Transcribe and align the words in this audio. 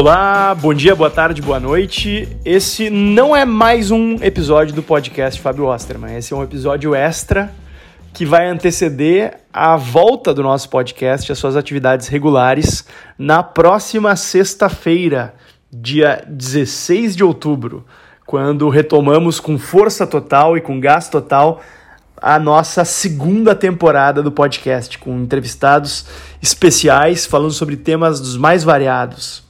Olá, 0.00 0.54
bom 0.54 0.72
dia, 0.72 0.96
boa 0.96 1.10
tarde, 1.10 1.42
boa 1.42 1.60
noite. 1.60 2.26
Esse 2.42 2.88
não 2.88 3.36
é 3.36 3.44
mais 3.44 3.90
um 3.90 4.14
episódio 4.22 4.74
do 4.74 4.82
podcast 4.82 5.38
Fábio 5.38 5.66
Osterman. 5.66 6.16
Esse 6.16 6.32
é 6.32 6.36
um 6.36 6.42
episódio 6.42 6.94
extra 6.94 7.52
que 8.14 8.24
vai 8.24 8.48
anteceder 8.48 9.40
a 9.52 9.76
volta 9.76 10.32
do 10.32 10.42
nosso 10.42 10.70
podcast 10.70 11.30
às 11.30 11.38
suas 11.38 11.54
atividades 11.54 12.08
regulares 12.08 12.86
na 13.18 13.42
próxima 13.42 14.16
sexta-feira, 14.16 15.34
dia 15.70 16.24
16 16.26 17.14
de 17.14 17.22
outubro, 17.22 17.84
quando 18.24 18.70
retomamos 18.70 19.38
com 19.38 19.58
força 19.58 20.06
total 20.06 20.56
e 20.56 20.62
com 20.62 20.80
gás 20.80 21.10
total 21.10 21.60
a 22.16 22.38
nossa 22.38 22.86
segunda 22.86 23.54
temporada 23.54 24.22
do 24.22 24.32
podcast, 24.32 24.96
com 24.96 25.18
entrevistados 25.18 26.06
especiais 26.40 27.26
falando 27.26 27.52
sobre 27.52 27.76
temas 27.76 28.18
dos 28.18 28.38
mais 28.38 28.64
variados. 28.64 29.49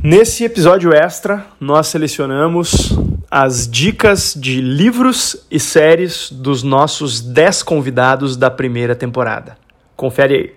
Nesse 0.00 0.44
episódio 0.44 0.92
extra, 0.92 1.46
nós 1.60 1.88
selecionamos 1.88 2.90
as 3.30 3.68
dicas 3.68 4.34
de 4.34 4.60
livros 4.60 5.46
e 5.50 5.60
séries 5.60 6.30
dos 6.30 6.62
nossos 6.62 7.20
10 7.20 7.62
convidados 7.62 8.36
da 8.36 8.50
primeira 8.50 8.96
temporada. 8.96 9.56
Confere 9.96 10.34
aí. 10.34 10.54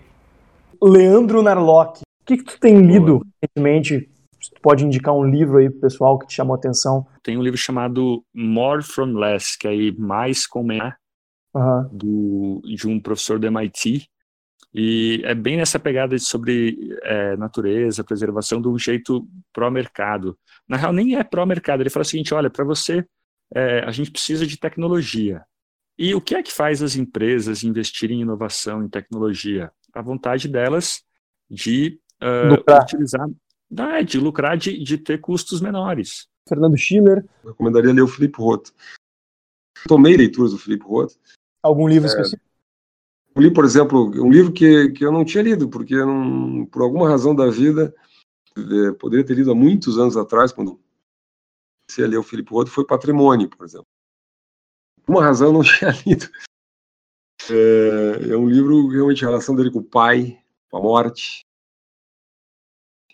Leandro 0.81 1.41
Narlock, 1.41 2.01
o 2.01 2.25
que, 2.25 2.37
que 2.37 2.43
tu 2.43 2.59
tem 2.59 2.81
lido 2.81 3.21
recentemente? 3.41 4.09
Tu 4.53 4.61
pode 4.61 4.85
indicar 4.85 5.13
um 5.13 5.23
livro 5.23 5.57
aí 5.57 5.69
pro 5.69 5.81
pessoal 5.81 6.17
que 6.19 6.27
te 6.27 6.33
chamou 6.33 6.55
a 6.55 6.57
atenção? 6.57 7.05
Tem 7.23 7.37
um 7.37 7.41
livro 7.41 7.57
chamado 7.57 8.23
More 8.33 8.83
From 8.83 9.17
Less, 9.17 9.57
que 9.57 9.67
é 9.67 9.71
aí 9.71 9.95
mais 9.97 10.47
com 10.47 10.63
menos, 10.63 10.93
uhum. 11.53 11.89
do, 11.91 12.61
de 12.75 12.87
um 12.87 12.99
professor 12.99 13.39
do 13.39 13.47
MIT, 13.47 14.07
e 14.77 15.21
é 15.23 15.33
bem 15.33 15.55
nessa 15.55 15.79
pegada 15.79 16.19
sobre 16.19 16.97
é, 17.03 17.37
natureza, 17.37 18.03
preservação, 18.03 18.61
de 18.61 18.67
um 18.67 18.77
jeito 18.77 19.25
pró-mercado. 19.53 20.37
Na 20.67 20.75
real, 20.75 20.91
nem 20.91 21.15
é 21.15 21.23
pró-mercado. 21.23 21.81
Ele 21.81 21.89
fala 21.89 22.01
o 22.01 22.05
seguinte: 22.05 22.33
olha, 22.33 22.49
para 22.49 22.65
você, 22.65 23.05
é, 23.53 23.79
a 23.85 23.91
gente 23.91 24.11
precisa 24.11 24.45
de 24.45 24.59
tecnologia. 24.59 25.45
E 25.97 26.13
o 26.13 26.19
que 26.19 26.35
é 26.35 26.43
que 26.43 26.51
faz 26.51 26.83
as 26.83 26.97
empresas 26.97 27.63
investirem 27.63 28.17
em 28.17 28.23
inovação, 28.23 28.83
em 28.83 28.89
tecnologia? 28.89 29.71
A 29.93 30.01
vontade 30.01 30.49
delas 30.49 31.01
de 31.49 31.97
uh, 32.21 32.49
lucrar. 32.49 32.83
utilizar, 32.83 33.29
ah, 33.79 34.01
de 34.01 34.19
lucrar, 34.19 34.57
de, 34.57 34.77
de 34.83 34.97
ter 34.97 35.21
custos 35.21 35.61
menores. 35.61 36.27
Fernando 36.49 36.75
Schiller. 36.75 37.23
Eu 37.45 37.51
recomendaria 37.51 37.93
ler 37.93 38.01
o 38.01 38.09
Felipe 38.09 38.39
Roth. 38.39 38.71
Tomei 39.87 40.17
leituras 40.17 40.51
do 40.51 40.57
Felipe 40.57 40.83
Roth. 40.83 41.13
Algum 41.63 41.87
livro 41.87 42.09
é, 42.09 42.11
específico? 42.11 42.43
Li, 43.37 43.53
por 43.53 43.65
exemplo, 43.65 44.11
um 44.23 44.31
livro 44.31 44.53
que, 44.53 44.91
que 44.91 45.05
eu 45.05 45.11
não 45.11 45.25
tinha 45.25 45.43
lido, 45.43 45.69
porque 45.69 45.93
não, 45.95 46.65
por 46.67 46.81
alguma 46.81 47.09
razão 47.09 47.35
da 47.35 47.49
vida, 47.49 47.93
é, 48.57 48.91
poderia 48.93 49.25
ter 49.25 49.33
lido 49.33 49.51
há 49.51 49.55
muitos 49.55 49.99
anos 49.99 50.15
atrás, 50.15 50.53
quando 50.53 50.79
comecei 51.85 52.05
a 52.05 52.07
ler 52.07 52.17
o 52.17 52.23
Filipe 52.23 52.51
Rodo, 52.51 52.69
foi 52.69 52.85
Patrimônio, 52.85 53.49
por 53.49 53.65
exemplo. 53.65 53.87
Por 55.03 55.13
uma 55.13 55.23
razão 55.23 55.47
eu 55.47 55.53
não 55.53 55.61
tinha 55.63 55.91
lido. 56.05 56.29
É, 57.51 58.31
é 58.31 58.37
um 58.37 58.49
livro 58.49 58.87
realmente 58.87 59.23
a 59.25 59.27
relação 59.27 59.55
dele 59.55 59.69
com 59.69 59.79
o 59.79 59.83
pai, 59.83 60.41
com 60.69 60.77
a 60.77 60.81
morte. 60.81 61.45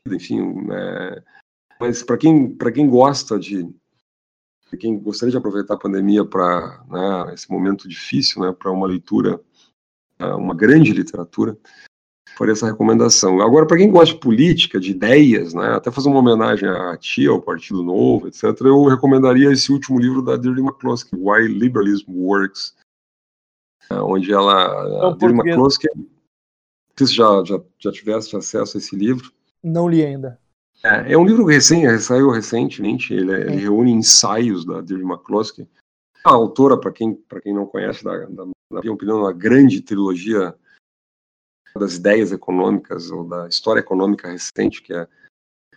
Enfim, 0.06 0.40
é, 0.72 1.24
mas 1.80 2.04
para 2.04 2.18
quem, 2.18 2.56
quem 2.74 2.90
gosta 2.90 3.40
de. 3.40 3.68
Quem 4.80 4.98
gostaria 4.98 5.32
de 5.32 5.38
aproveitar 5.38 5.74
a 5.74 5.80
pandemia 5.80 6.24
para 6.24 6.82
né, 6.86 7.34
esse 7.34 7.52
momento 7.52 7.90
difícil, 7.90 8.42
né, 8.42 8.54
para 8.54 8.72
uma 8.72 8.88
leitura 8.88 9.44
uma 10.26 10.56
grande 10.56 10.92
literatura, 10.92 11.58
faria 12.38 12.54
essa 12.54 12.66
recomendação. 12.66 13.42
Agora, 13.42 13.66
para 13.66 13.78
quem 13.78 13.92
gosta 13.92 14.14
de 14.16 14.20
política, 14.20 14.80
de 14.80 14.92
ideias, 14.92 15.54
né, 15.54 15.74
até 15.74 15.92
fazer 15.92 16.10
uma 16.10 16.20
homenagem 16.20 16.68
à 16.68 16.98
tia, 16.98 17.30
ao 17.30 17.42
Partido 17.42 17.84
Novo, 17.84 18.28
etc., 18.28 18.44
eu 18.62 18.86
recomendaria 18.86 19.52
esse 19.52 19.72
último 19.72 20.00
livro 20.00 20.22
da 20.22 20.38
Deirdre 20.38 20.64
McCloskey, 20.64 21.18
Why 21.18 21.48
Liberalism 21.48 22.12
Works, 22.12 22.76
é, 23.92 23.96
onde 23.96 24.32
ela, 24.32 25.10
a 25.10 25.12
Deirdre 25.12 25.40
McCloskey, 25.40 25.90
não 25.96 26.08
sei 26.98 27.08
se 27.08 27.14
já, 27.14 27.44
já, 27.46 27.62
já 27.80 27.92
tivesse 27.92 28.36
acesso 28.36 28.78
a 28.78 28.80
esse 28.80 28.96
livro. 28.96 29.32
Não 29.64 29.88
li 29.88 30.04
ainda. 30.04 30.40
É, 30.84 31.14
é 31.14 31.18
um 31.18 31.26
livro 31.26 31.46
recém, 31.46 31.88
saiu 32.00 32.32
recentemente, 32.32 33.14
ele, 33.14 33.32
é, 33.32 33.42
ele 33.42 33.58
reúne 33.58 33.92
ensaios 33.92 34.66
da 34.66 34.82
Deirdre 34.82 35.08
McCloskey, 35.08 35.68
a 36.24 36.32
autora, 36.32 36.80
para 36.80 36.92
quem, 36.92 37.16
quem 37.42 37.54
não 37.54 37.66
conhece, 37.66 38.04
da, 38.04 38.26
da 38.26 38.46
na 38.72 38.80
minha 38.80 38.94
opinião, 38.94 39.20
uma 39.20 39.34
grande 39.34 39.82
trilogia 39.82 40.56
das 41.76 41.96
ideias 41.96 42.32
econômicas 42.32 43.12
ou 43.12 43.28
da 43.28 43.48
história 43.48 43.80
econômica 43.80 44.30
recente, 44.30 44.82
que 44.82 44.94
é 44.94 45.08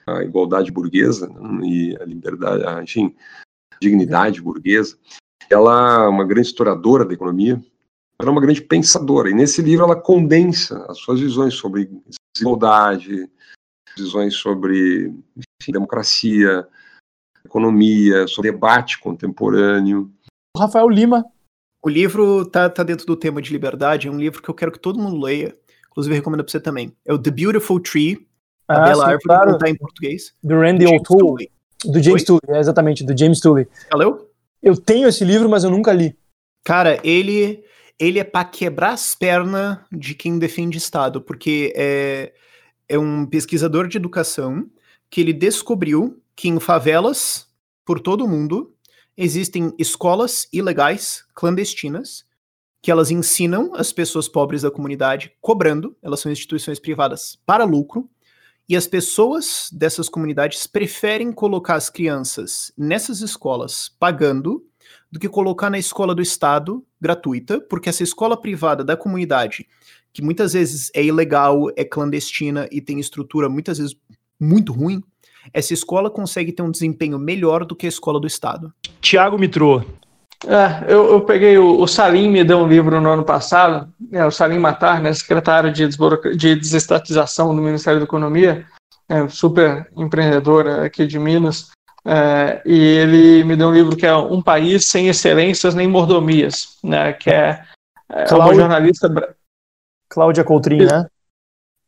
a 0.06 0.22
igualdade 0.22 0.70
burguesa 0.70 1.28
né, 1.28 1.66
e 1.66 1.96
a 2.00 2.04
liberdade, 2.04 2.64
a, 2.64 2.82
enfim, 2.82 3.14
a 3.72 3.76
dignidade 3.80 4.40
burguesa. 4.40 4.98
Ela 5.50 6.04
é 6.04 6.08
uma 6.08 6.24
grande 6.24 6.48
historiadora 6.48 7.04
da 7.04 7.14
economia, 7.14 7.62
ela 8.18 8.30
é 8.30 8.32
uma 8.32 8.40
grande 8.40 8.62
pensadora, 8.62 9.30
e 9.30 9.34
nesse 9.34 9.60
livro 9.62 9.84
ela 9.84 10.00
condensa 10.00 10.84
as 10.88 10.98
suas 10.98 11.20
visões 11.20 11.54
sobre 11.54 11.90
desigualdade, 12.34 13.30
visões 13.96 14.34
sobre 14.34 15.06
enfim, 15.36 15.72
democracia, 15.72 16.66
economia, 17.44 18.26
sobre 18.26 18.50
debate 18.50 18.98
contemporâneo. 18.98 20.12
Rafael 20.56 20.88
Lima 20.88 21.24
o 21.84 21.88
livro 21.90 22.46
tá, 22.46 22.70
tá 22.70 22.82
dentro 22.82 23.04
do 23.04 23.14
tema 23.14 23.42
de 23.42 23.52
liberdade, 23.52 24.08
é 24.08 24.10
um 24.10 24.16
livro 24.16 24.42
que 24.42 24.48
eu 24.48 24.54
quero 24.54 24.72
que 24.72 24.78
todo 24.78 24.98
mundo 24.98 25.22
leia. 25.22 25.54
Inclusive, 25.90 26.14
recomendo 26.14 26.42
pra 26.42 26.50
você 26.50 26.58
também. 26.58 26.96
É 27.04 27.12
o 27.12 27.18
The 27.18 27.30
Beautiful 27.30 27.78
Tree, 27.78 28.26
a 28.66 28.76
ah, 28.76 28.84
Bela 28.86 29.04
sim, 29.04 29.10
Árvore, 29.10 29.24
claro. 29.24 29.58
tá 29.58 29.68
em 29.68 29.76
português. 29.76 30.34
Do 30.42 30.58
Randy 30.58 30.86
O'Toole. 30.86 31.50
Do 31.84 32.02
James 32.02 32.24
Tooley, 32.24 32.40
é 32.48 32.58
exatamente, 32.58 33.04
do 33.04 33.16
James 33.16 33.38
Tooley. 33.38 33.68
Já 33.92 33.98
leu? 33.98 34.30
Eu 34.62 34.74
tenho 34.74 35.06
esse 35.06 35.22
livro, 35.22 35.46
mas 35.46 35.62
eu 35.62 35.70
nunca 35.70 35.92
li. 35.92 36.16
Cara, 36.64 36.98
ele, 37.04 37.62
ele 37.98 38.18
é 38.18 38.24
para 38.24 38.46
quebrar 38.46 38.94
as 38.94 39.14
pernas 39.14 39.78
de 39.92 40.14
quem 40.14 40.38
defende 40.38 40.78
Estado, 40.78 41.20
porque 41.20 41.70
é, 41.76 42.32
é 42.88 42.98
um 42.98 43.26
pesquisador 43.26 43.86
de 43.86 43.98
educação 43.98 44.66
que 45.10 45.20
ele 45.20 45.34
descobriu 45.34 46.18
que 46.34 46.48
em 46.48 46.58
favelas 46.58 47.46
por 47.84 48.00
todo 48.00 48.24
o 48.24 48.28
mundo 48.28 48.73
existem 49.16 49.72
escolas 49.78 50.48
ilegais, 50.52 51.24
clandestinas, 51.34 52.24
que 52.82 52.90
elas 52.90 53.10
ensinam 53.10 53.72
as 53.74 53.92
pessoas 53.92 54.28
pobres 54.28 54.62
da 54.62 54.70
comunidade 54.70 55.32
cobrando, 55.40 55.96
elas 56.02 56.20
são 56.20 56.30
instituições 56.30 56.78
privadas 56.78 57.38
para 57.46 57.64
lucro, 57.64 58.10
e 58.68 58.76
as 58.76 58.86
pessoas 58.86 59.68
dessas 59.72 60.08
comunidades 60.08 60.66
preferem 60.66 61.32
colocar 61.32 61.74
as 61.76 61.90
crianças 61.90 62.72
nessas 62.76 63.20
escolas 63.20 63.90
pagando 63.98 64.64
do 65.10 65.20
que 65.20 65.28
colocar 65.28 65.70
na 65.70 65.78
escola 65.78 66.14
do 66.14 66.22
Estado 66.22 66.84
gratuita, 67.00 67.60
porque 67.60 67.88
essa 67.88 68.02
escola 68.02 68.40
privada 68.40 68.82
da 68.82 68.96
comunidade, 68.96 69.68
que 70.12 70.22
muitas 70.22 70.54
vezes 70.54 70.90
é 70.94 71.02
ilegal, 71.04 71.68
é 71.76 71.84
clandestina 71.84 72.68
e 72.70 72.80
tem 72.80 72.98
estrutura 72.98 73.48
muitas 73.48 73.78
vezes 73.78 73.96
muito 74.40 74.72
ruim, 74.72 75.02
essa 75.52 75.74
escola 75.74 76.10
consegue 76.10 76.52
ter 76.52 76.62
um 76.62 76.70
desempenho 76.70 77.18
melhor 77.18 77.64
do 77.64 77.76
que 77.76 77.86
a 77.86 77.88
escola 77.88 78.20
do 78.20 78.26
Estado. 78.26 78.72
Tiago 79.00 79.38
Mitrô. 79.38 79.82
É, 80.46 80.92
eu, 80.92 81.12
eu, 81.12 81.20
peguei 81.22 81.56
o, 81.56 81.80
o, 81.80 81.86
Salim, 81.86 82.28
me 82.28 82.44
deu 82.44 82.58
um 82.58 82.68
livro 82.68 83.00
no 83.00 83.08
ano 83.08 83.24
passado, 83.24 83.88
é, 84.12 84.24
o 84.26 84.30
Salim 84.30 84.58
Matar, 84.58 85.00
né, 85.00 85.12
secretário 85.12 85.72
de, 85.72 85.88
de 86.36 86.54
desestatização 86.54 87.54
do 87.54 87.62
Ministério 87.62 87.98
da 87.98 88.04
Economia, 88.04 88.66
é, 89.08 89.26
super 89.28 89.90
empreendedor 89.96 90.68
aqui 90.68 91.06
de 91.06 91.18
Minas, 91.18 91.70
é, 92.04 92.60
e 92.66 92.78
ele 92.78 93.44
me 93.44 93.56
deu 93.56 93.68
um 93.68 93.72
livro 93.72 93.96
que 93.96 94.06
é 94.06 94.14
Um 94.14 94.42
País 94.42 94.86
Sem 94.86 95.08
Excelências 95.08 95.74
Nem 95.74 95.88
Mordomias, 95.88 96.76
né, 96.84 97.14
que 97.14 97.30
é, 97.30 97.64
é 98.10 98.24
Cláudia, 98.24 98.46
uma 98.46 98.54
jornalista... 98.54 99.36
Cláudia 100.10 100.44
Coutrin, 100.44 100.84
né? 100.84 101.06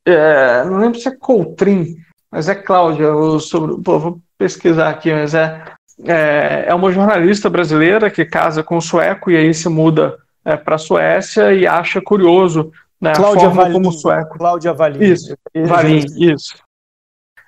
É, 0.04 0.64
não 0.64 0.78
lembro 0.78 0.98
se 0.98 1.08
é 1.08 1.14
Coutrin, 1.14 1.96
mas 2.36 2.50
é 2.50 2.54
Cláudia, 2.54 3.08
sobre, 3.40 3.82
pô, 3.82 3.98
vou 3.98 4.20
pesquisar 4.36 4.90
aqui, 4.90 5.10
mas 5.10 5.34
é, 5.34 5.64
é, 6.04 6.66
é, 6.68 6.74
uma 6.74 6.92
jornalista 6.92 7.48
brasileira 7.48 8.10
que 8.10 8.26
casa 8.26 8.62
com 8.62 8.76
um 8.76 8.80
sueco 8.80 9.30
e 9.30 9.36
aí 9.38 9.54
se 9.54 9.70
muda 9.70 10.18
é, 10.44 10.54
para 10.54 10.74
a 10.74 10.78
Suécia 10.78 11.54
e 11.54 11.66
acha 11.66 11.98
curioso 11.98 12.70
né, 13.00 13.14
Cláudia 13.14 13.46
a 13.46 13.50
forma 13.50 13.62
Valim, 13.62 13.72
como 13.72 13.90
sueco. 13.90 14.36
Cláudia 14.36 14.74
Valim. 14.74 15.02
Isso, 15.02 15.34
Valim, 15.64 16.04
isso. 16.18 16.58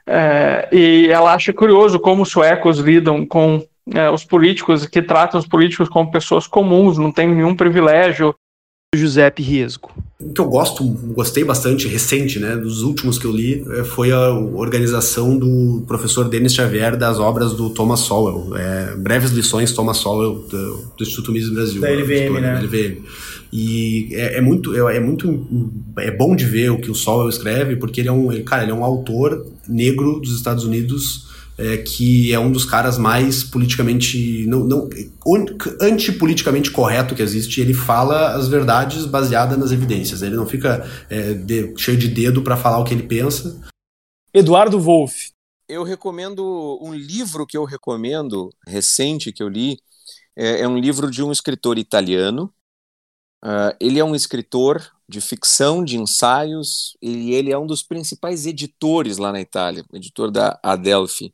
É, 0.06 0.66
e 0.72 1.08
ela 1.10 1.34
acha 1.34 1.52
curioso 1.52 2.00
como 2.00 2.22
os 2.22 2.30
suecos 2.30 2.78
lidam 2.78 3.26
com 3.26 3.62
é, 3.94 4.08
os 4.08 4.24
políticos, 4.24 4.86
que 4.86 5.02
tratam 5.02 5.38
os 5.38 5.46
políticos 5.46 5.86
como 5.86 6.10
pessoas 6.10 6.46
comuns, 6.46 6.96
não 6.96 7.12
tem 7.12 7.28
nenhum 7.28 7.54
privilégio. 7.54 8.34
Giuseppe 8.94 9.42
Riesgo. 9.42 9.90
que 10.34 10.40
eu 10.40 10.46
gosto, 10.46 10.82
gostei 10.82 11.44
bastante, 11.44 11.86
recente, 11.86 12.38
né, 12.38 12.56
dos 12.56 12.82
últimos 12.82 13.18
que 13.18 13.26
eu 13.26 13.30
li, 13.30 13.62
é, 13.72 13.84
foi 13.84 14.10
a 14.10 14.30
organização 14.30 15.36
do 15.36 15.84
professor 15.86 16.26
Denis 16.26 16.54
Xavier 16.54 16.96
das 16.96 17.18
obras 17.18 17.52
do 17.52 17.68
Thomas 17.68 18.00
Sowell, 18.00 18.56
é, 18.56 18.96
Breves 18.96 19.30
Lições 19.30 19.72
Thomas 19.72 19.98
Sowell, 19.98 20.46
do, 20.48 20.92
do 20.96 21.02
Instituto 21.02 21.32
Mises 21.32 21.50
Brasil. 21.50 21.82
Da 21.82 21.90
LVM, 21.90 22.40
né? 22.40 22.54
Da 22.54 22.60
LVM. 22.62 23.02
E 23.52 24.08
é, 24.12 24.38
é, 24.38 24.40
muito, 24.40 24.74
é, 24.74 24.96
é, 24.96 25.00
muito, 25.00 25.70
é 25.98 26.10
bom 26.10 26.34
de 26.34 26.46
ver 26.46 26.70
o 26.70 26.80
que 26.80 26.90
o 26.90 26.94
Sowell 26.94 27.28
escreve, 27.28 27.76
porque 27.76 28.00
ele 28.00 28.08
é 28.08 28.12
um, 28.12 28.32
ele, 28.32 28.42
cara, 28.42 28.62
ele 28.62 28.72
é 28.72 28.74
um 28.74 28.84
autor 28.84 29.46
negro 29.68 30.18
dos 30.18 30.34
Estados 30.34 30.64
Unidos 30.64 31.27
é, 31.58 31.78
que 31.78 32.32
é 32.32 32.38
um 32.38 32.52
dos 32.52 32.64
caras 32.64 32.96
mais 32.96 33.42
politicamente. 33.42 34.46
não, 34.46 34.60
não 34.60 34.88
antipoliticamente 35.80 36.70
correto 36.70 37.14
que 37.14 37.22
existe. 37.22 37.60
Ele 37.60 37.74
fala 37.74 38.36
as 38.36 38.46
verdades 38.46 39.04
baseadas 39.04 39.58
nas 39.58 39.72
evidências. 39.72 40.22
Ele 40.22 40.36
não 40.36 40.46
fica 40.46 40.88
é, 41.10 41.34
de, 41.34 41.74
cheio 41.76 41.98
de 41.98 42.08
dedo 42.08 42.42
para 42.42 42.56
falar 42.56 42.78
o 42.78 42.84
que 42.84 42.94
ele 42.94 43.02
pensa. 43.02 43.60
Eduardo 44.32 44.78
Wolff. 44.78 45.32
Eu 45.68 45.82
recomendo 45.82 46.78
um 46.80 46.94
livro 46.94 47.46
que 47.46 47.56
eu 47.56 47.64
recomendo, 47.64 48.50
recente 48.66 49.32
que 49.32 49.42
eu 49.42 49.48
li, 49.48 49.78
é, 50.34 50.60
é 50.60 50.68
um 50.68 50.78
livro 50.78 51.10
de 51.10 51.22
um 51.22 51.32
escritor 51.32 51.76
italiano. 51.76 52.52
Uh, 53.44 53.74
ele 53.80 53.98
é 53.98 54.04
um 54.04 54.14
escritor 54.14 54.90
de 55.08 55.20
ficção, 55.20 55.82
de 55.82 55.96
ensaios, 55.96 56.96
e 57.00 57.32
ele 57.32 57.50
é 57.50 57.58
um 57.58 57.66
dos 57.66 57.82
principais 57.82 58.44
editores 58.44 59.16
lá 59.16 59.32
na 59.32 59.40
Itália, 59.40 59.84
editor 59.92 60.30
da 60.30 60.58
Adelphi. 60.62 61.32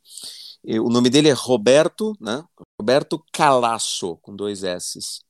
O 0.63 0.89
nome 0.89 1.09
dele 1.09 1.29
é 1.29 1.33
Roberto, 1.33 2.13
né? 2.19 2.43
Roberto 2.79 3.23
Calasso, 3.31 4.17
com 4.21 4.35
dois 4.35 4.63
S's. 4.63 5.21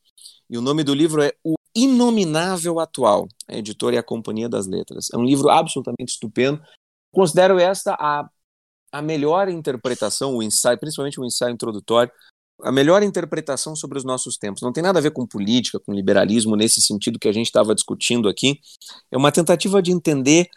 E 0.50 0.58
o 0.58 0.62
nome 0.62 0.84
do 0.84 0.94
livro 0.94 1.22
é 1.22 1.34
O 1.44 1.56
Inominável 1.76 2.80
Atual, 2.80 3.28
a 3.48 3.58
editora 3.58 3.96
e 3.96 3.98
a 3.98 4.04
Companhia 4.04 4.48
das 4.48 4.68
Letras. 4.68 5.10
É 5.12 5.18
um 5.18 5.26
livro 5.26 5.50
absolutamente 5.50 6.14
estupendo. 6.14 6.62
Considero 7.12 7.60
esta 7.60 7.96
a, 8.00 8.30
a 8.92 9.02
melhor 9.02 9.50
interpretação, 9.50 10.36
o 10.36 10.44
ensaio, 10.44 10.80
principalmente 10.80 11.20
o 11.20 11.26
ensaio 11.26 11.54
introdutório, 11.54 12.14
a 12.62 12.72
melhor 12.72 13.04
interpretação 13.04 13.76
sobre 13.76 13.98
os 13.98 14.04
nossos 14.04 14.38
tempos. 14.38 14.62
Não 14.62 14.72
tem 14.72 14.84
nada 14.84 15.00
a 15.00 15.02
ver 15.02 15.12
com 15.12 15.26
política, 15.26 15.80
com 15.80 15.94
liberalismo, 15.94 16.56
nesse 16.56 16.82
sentido 16.82 17.20
que 17.20 17.28
a 17.28 17.34
gente 17.34 17.48
estava 17.48 17.76
discutindo 17.76 18.30
aqui. 18.30 18.60
É 19.12 19.18
uma 19.18 19.32
tentativa 19.32 19.82
de 19.82 19.92
entender 19.92 20.48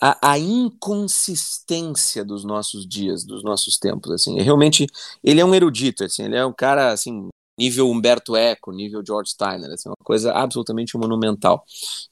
a, 0.00 0.32
a, 0.32 0.38
inconsistência 0.38 2.24
dos 2.24 2.44
nossos 2.44 2.86
dias, 2.86 3.24
dos 3.24 3.42
nossos 3.42 3.78
tempos. 3.78 4.10
Assim, 4.10 4.40
realmente 4.40 4.86
ele 5.22 5.40
é 5.40 5.44
um 5.44 5.54
erudito, 5.54 6.04
assim, 6.04 6.24
ele 6.24 6.36
é 6.36 6.44
um 6.44 6.52
cara 6.52 6.92
assim 6.92 7.28
nível 7.58 7.88
Humberto 7.88 8.36
Eco, 8.36 8.70
nível 8.70 9.02
George 9.06 9.30
Steiner, 9.30 9.70
assim, 9.70 9.88
uma 9.88 9.96
coisa 10.04 10.32
absolutamente 10.32 10.96
monumental. 10.98 11.64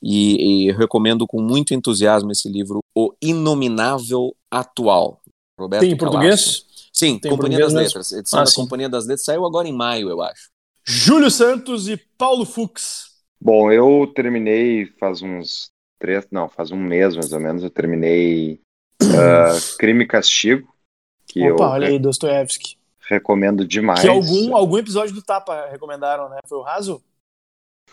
E, 0.02 0.68
e 0.68 0.72
recomendo 0.72 1.26
com 1.26 1.42
muito 1.42 1.74
entusiasmo 1.74 2.32
esse 2.32 2.48
livro, 2.48 2.80
O 2.94 3.12
Inominável 3.20 4.34
Atual. 4.50 5.20
Roberto 5.58 5.82
Tem 5.82 5.92
em 5.92 5.96
português? 5.96 6.64
Sim, 6.94 7.18
Tem 7.18 7.30
Companhia 7.30 7.58
das 7.58 7.74
mesmo? 7.74 7.98
Letras. 7.98 8.12
Edição 8.12 8.38
ah, 8.38 8.44
da 8.44 8.50
sim. 8.50 8.60
Companhia 8.60 8.88
das 8.88 9.04
Letras 9.04 9.24
saiu 9.24 9.44
agora 9.44 9.66
em 9.66 9.72
maio, 9.72 10.08
eu 10.08 10.22
acho. 10.22 10.48
Júlio 10.86 11.30
Santos 11.30 11.88
e 11.88 11.96
Paulo 12.16 12.46
Fux. 12.46 13.06
Bom, 13.40 13.72
eu 13.72 14.10
terminei 14.14 14.86
faz 15.00 15.20
uns 15.20 15.70
três, 15.98 16.26
não, 16.30 16.48
faz 16.48 16.70
um 16.70 16.76
mês 16.76 17.16
mais 17.16 17.32
ou 17.32 17.40
menos, 17.40 17.64
eu 17.64 17.70
terminei 17.70 18.60
uh, 19.02 19.76
Crime 19.78 20.04
e 20.04 20.06
Castigo. 20.06 20.72
Que 21.26 21.50
Opa, 21.50 21.64
eu 21.64 21.68
olha 21.68 21.88
aí, 21.88 21.98
Dostoevsky. 21.98 22.76
Recomendo 23.08 23.66
demais. 23.66 24.00
Que 24.00 24.08
algum, 24.08 24.56
algum 24.56 24.78
episódio 24.78 25.14
do 25.14 25.22
Tapa 25.22 25.68
recomendaram, 25.70 26.28
né? 26.28 26.38
Foi 26.46 26.58
o 26.58 26.62
Raso? 26.62 27.02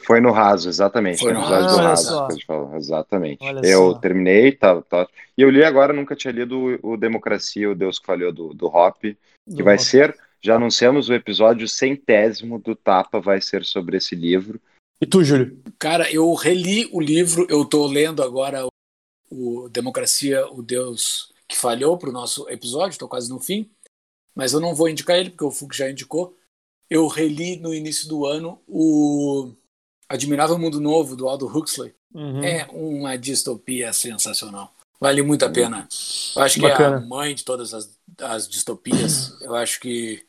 Foi 0.04 0.20
no 0.20 0.32
raso, 0.32 0.70
exatamente. 0.70 1.20
Foi 1.20 1.34
no 1.34 1.42
raso 1.42 1.76
do 1.76 1.82
raso. 1.82 2.28
Exatamente. 2.76 3.44
Olha 3.44 3.62
eu 3.64 3.92
só. 3.92 4.00
terminei, 4.00 4.52
tá, 4.52 4.82
tá. 4.82 5.08
E 5.38 5.42
eu 5.42 5.50
li 5.50 5.64
agora, 5.64 5.94
nunca 5.94 6.16
tinha 6.16 6.32
lido 6.32 6.80
o 6.82 6.98
Democracia, 6.98 7.70
o 7.70 7.76
Deus 7.76 8.00
que 8.00 8.06
Falhou 8.06 8.32
do, 8.32 8.54
do 8.54 8.68
Hop, 8.68 9.02
que 9.02 9.18
do 9.48 9.64
vai 9.64 9.76
Hop. 9.76 9.82
ser, 9.82 10.18
já 10.42 10.56
anunciamos 10.56 11.10
o 11.10 11.14
episódio 11.14 11.68
centésimo 11.68 12.60
do 12.60 12.76
Tapa, 12.76 13.20
vai 13.20 13.42
ser 13.42 13.64
sobre 13.64 13.98
esse 13.98 14.16
livro. 14.16 14.60
E 15.02 15.06
tu, 15.06 15.24
Júlio? 15.24 15.60
Cara, 15.80 16.12
eu 16.12 16.32
reli 16.34 16.88
o 16.92 17.00
livro, 17.00 17.48
eu 17.50 17.66
tô 17.66 17.88
lendo 17.88 18.22
agora 18.22 18.66
o, 18.66 19.64
o 19.66 19.70
Democracia, 19.70 20.46
o 20.52 20.62
Deus 20.62 21.32
que 21.48 21.58
Falhou 21.58 21.98
para 21.98 22.10
o 22.10 22.14
nosso 22.14 22.48
episódio, 22.50 22.92
estou 22.92 23.10
quase 23.10 23.30
no 23.30 23.40
fim, 23.40 23.70
mas 24.34 24.54
eu 24.54 24.60
não 24.60 24.74
vou 24.74 24.88
indicar 24.88 25.18
ele, 25.18 25.30
porque 25.30 25.44
o 25.44 25.52
Fux 25.52 25.76
já 25.76 25.90
indicou. 25.90 26.38
Eu 26.90 27.08
reli 27.08 27.58
no 27.58 27.74
início 27.74 28.08
do 28.08 28.26
ano 28.26 28.62
o 28.68 29.52
Admirável 30.12 30.60
Mundo 30.60 30.82
Novo, 30.82 31.16
do 31.16 31.30
Aldo 31.30 31.48
Huxley, 31.48 31.94
uhum. 32.14 32.44
é 32.44 32.68
uma 32.72 33.18
distopia 33.18 33.94
sensacional. 33.94 34.74
Vale 35.00 35.22
muito 35.22 35.44
a 35.44 35.48
uhum. 35.48 35.54
pena. 35.54 35.88
Eu 36.36 36.42
acho 36.44 36.60
Bacana. 36.60 36.98
que 36.98 37.04
é 37.04 37.06
a 37.06 37.08
mãe 37.08 37.34
de 37.34 37.46
todas 37.46 37.74
as, 37.74 37.90
as 38.20 38.48
distopias. 38.48 39.40
Eu 39.42 39.56
acho 39.56 39.80
que 39.80 40.24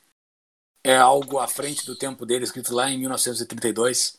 é 0.85 0.97
algo 0.97 1.39
à 1.39 1.49
frente 1.49 1.85
do 1.85 1.97
tempo 1.97 2.25
dele, 2.25 2.45
escrito 2.45 2.73
lá 2.73 2.91
em 2.91 2.99
1932. 2.99 4.15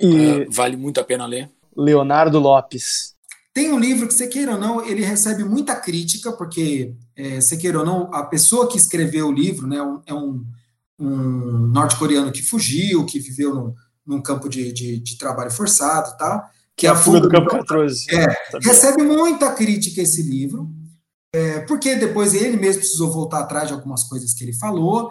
E... 0.00 0.42
É, 0.42 0.44
vale 0.46 0.76
muito 0.76 1.00
a 1.00 1.04
pena 1.04 1.26
ler. 1.26 1.48
Leonardo 1.76 2.40
Lopes. 2.40 3.14
Tem 3.54 3.72
um 3.72 3.78
livro 3.78 4.06
que, 4.06 4.14
você 4.14 4.26
queira 4.26 4.52
ou 4.52 4.58
não, 4.58 4.84
ele 4.84 5.04
recebe 5.04 5.44
muita 5.44 5.76
crítica, 5.76 6.32
porque, 6.32 6.94
é, 7.16 7.40
você 7.40 7.56
queira 7.56 7.78
ou 7.78 7.86
não, 7.86 8.12
a 8.12 8.24
pessoa 8.24 8.68
que 8.68 8.76
escreveu 8.76 9.28
o 9.28 9.32
livro 9.32 9.66
né, 9.66 9.78
é 10.06 10.14
um, 10.14 10.44
um 10.98 11.66
norte-coreano 11.68 12.30
que 12.30 12.42
fugiu, 12.42 13.06
que 13.06 13.18
viveu 13.18 13.54
no, 13.54 13.74
num 14.08 14.22
campo 14.22 14.48
de, 14.48 14.72
de, 14.72 14.98
de 14.98 15.18
trabalho 15.18 15.50
forçado 15.50 16.16
tal, 16.16 16.42
que 16.74 16.86
é 16.86 16.90
a 16.90 16.96
fuga 16.96 17.20
do 17.20 17.28
campo 17.28 17.50
14. 17.50 18.06
É, 18.10 18.26
recebe 18.62 19.02
muita 19.02 19.52
crítica 19.52 20.00
esse 20.00 20.22
livro, 20.22 20.66
é, 21.34 21.60
porque 21.60 21.94
depois 21.94 22.32
ele 22.32 22.56
mesmo 22.56 22.80
precisou 22.80 23.12
voltar 23.12 23.40
atrás 23.40 23.68
de 23.68 23.74
algumas 23.74 24.04
coisas 24.04 24.32
que 24.32 24.42
ele 24.42 24.54
falou, 24.54 25.10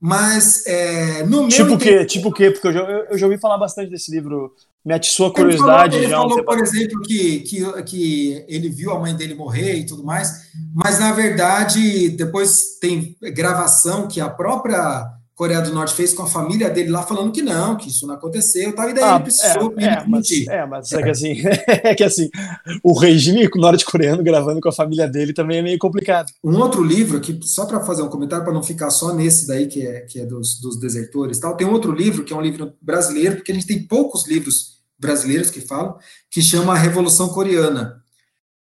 mas 0.00 0.64
é, 0.66 1.24
no 1.24 1.42
meu 1.42 1.48
tipo 1.48 1.74
o 1.74 1.78
quê? 1.78 2.04
Tipo 2.06 2.28
o 2.28 2.32
quê? 2.32 2.50
Porque 2.50 2.68
eu 2.68 2.72
já, 2.72 2.80
eu 3.10 3.18
já 3.18 3.26
ouvi 3.26 3.38
falar 3.38 3.58
bastante 3.58 3.90
desse 3.90 4.10
livro, 4.10 4.54
me 4.82 4.94
atiçou 4.94 5.26
a 5.26 5.34
curiosidade. 5.34 5.96
Ele 5.96 6.08
falou, 6.08 6.24
ele 6.24 6.30
falou 6.30 6.44
por 6.44 6.58
exemplo, 6.58 7.02
que, 7.02 7.40
que, 7.40 7.82
que 7.82 8.44
ele 8.48 8.70
viu 8.70 8.92
a 8.92 8.98
mãe 8.98 9.14
dele 9.14 9.34
morrer 9.34 9.74
e 9.74 9.84
tudo 9.84 10.04
mais, 10.04 10.50
mas 10.74 10.98
na 10.98 11.12
verdade 11.12 12.08
depois 12.10 12.78
tem 12.80 13.14
gravação 13.34 14.08
que 14.08 14.20
a 14.20 14.30
própria 14.30 15.17
Coreia 15.38 15.60
do 15.60 15.72
Norte 15.72 15.94
fez 15.94 16.12
com 16.12 16.24
a 16.24 16.26
família 16.26 16.68
dele 16.68 16.90
lá, 16.90 17.04
falando 17.04 17.30
que 17.30 17.42
não, 17.42 17.76
que 17.76 17.88
isso 17.88 18.08
não 18.08 18.16
aconteceu, 18.16 18.74
tal, 18.74 18.90
e 18.90 18.92
daí 18.92 19.04
ah, 19.04 19.14
ele 19.14 19.22
precisou 19.22 19.72
é, 19.78 19.84
é, 19.84 20.04
mas, 20.04 20.30
é, 20.48 20.66
mas 20.66 20.92
é 20.92 21.00
que 21.00 21.10
assim, 21.10 21.42
é 21.68 21.94
que 21.94 22.02
assim, 22.02 22.28
o 22.82 22.92
regime 22.92 23.48
norte-coreano 23.54 24.20
gravando 24.20 24.60
com 24.60 24.68
a 24.68 24.72
família 24.72 25.06
dele 25.06 25.32
também 25.32 25.58
é 25.58 25.62
meio 25.62 25.78
complicado. 25.78 26.32
Um 26.42 26.58
outro 26.58 26.82
livro, 26.82 27.20
que 27.20 27.38
só 27.44 27.66
para 27.66 27.78
fazer 27.84 28.02
um 28.02 28.08
comentário, 28.08 28.44
para 28.44 28.52
não 28.52 28.64
ficar 28.64 28.90
só 28.90 29.14
nesse 29.14 29.46
daí, 29.46 29.68
que 29.68 29.86
é, 29.86 30.00
que 30.00 30.18
é 30.18 30.26
dos, 30.26 30.60
dos 30.60 30.76
desertores 30.76 31.38
tal, 31.38 31.56
tem 31.56 31.68
outro 31.68 31.92
livro, 31.92 32.24
que 32.24 32.32
é 32.32 32.36
um 32.36 32.42
livro 32.42 32.72
brasileiro, 32.82 33.36
porque 33.36 33.52
a 33.52 33.54
gente 33.54 33.68
tem 33.68 33.86
poucos 33.86 34.26
livros 34.26 34.78
brasileiros 34.98 35.50
que 35.50 35.60
falam, 35.60 35.96
que 36.28 36.42
chama 36.42 36.72
A 36.72 36.78
Revolução 36.78 37.28
Coreana. 37.28 38.02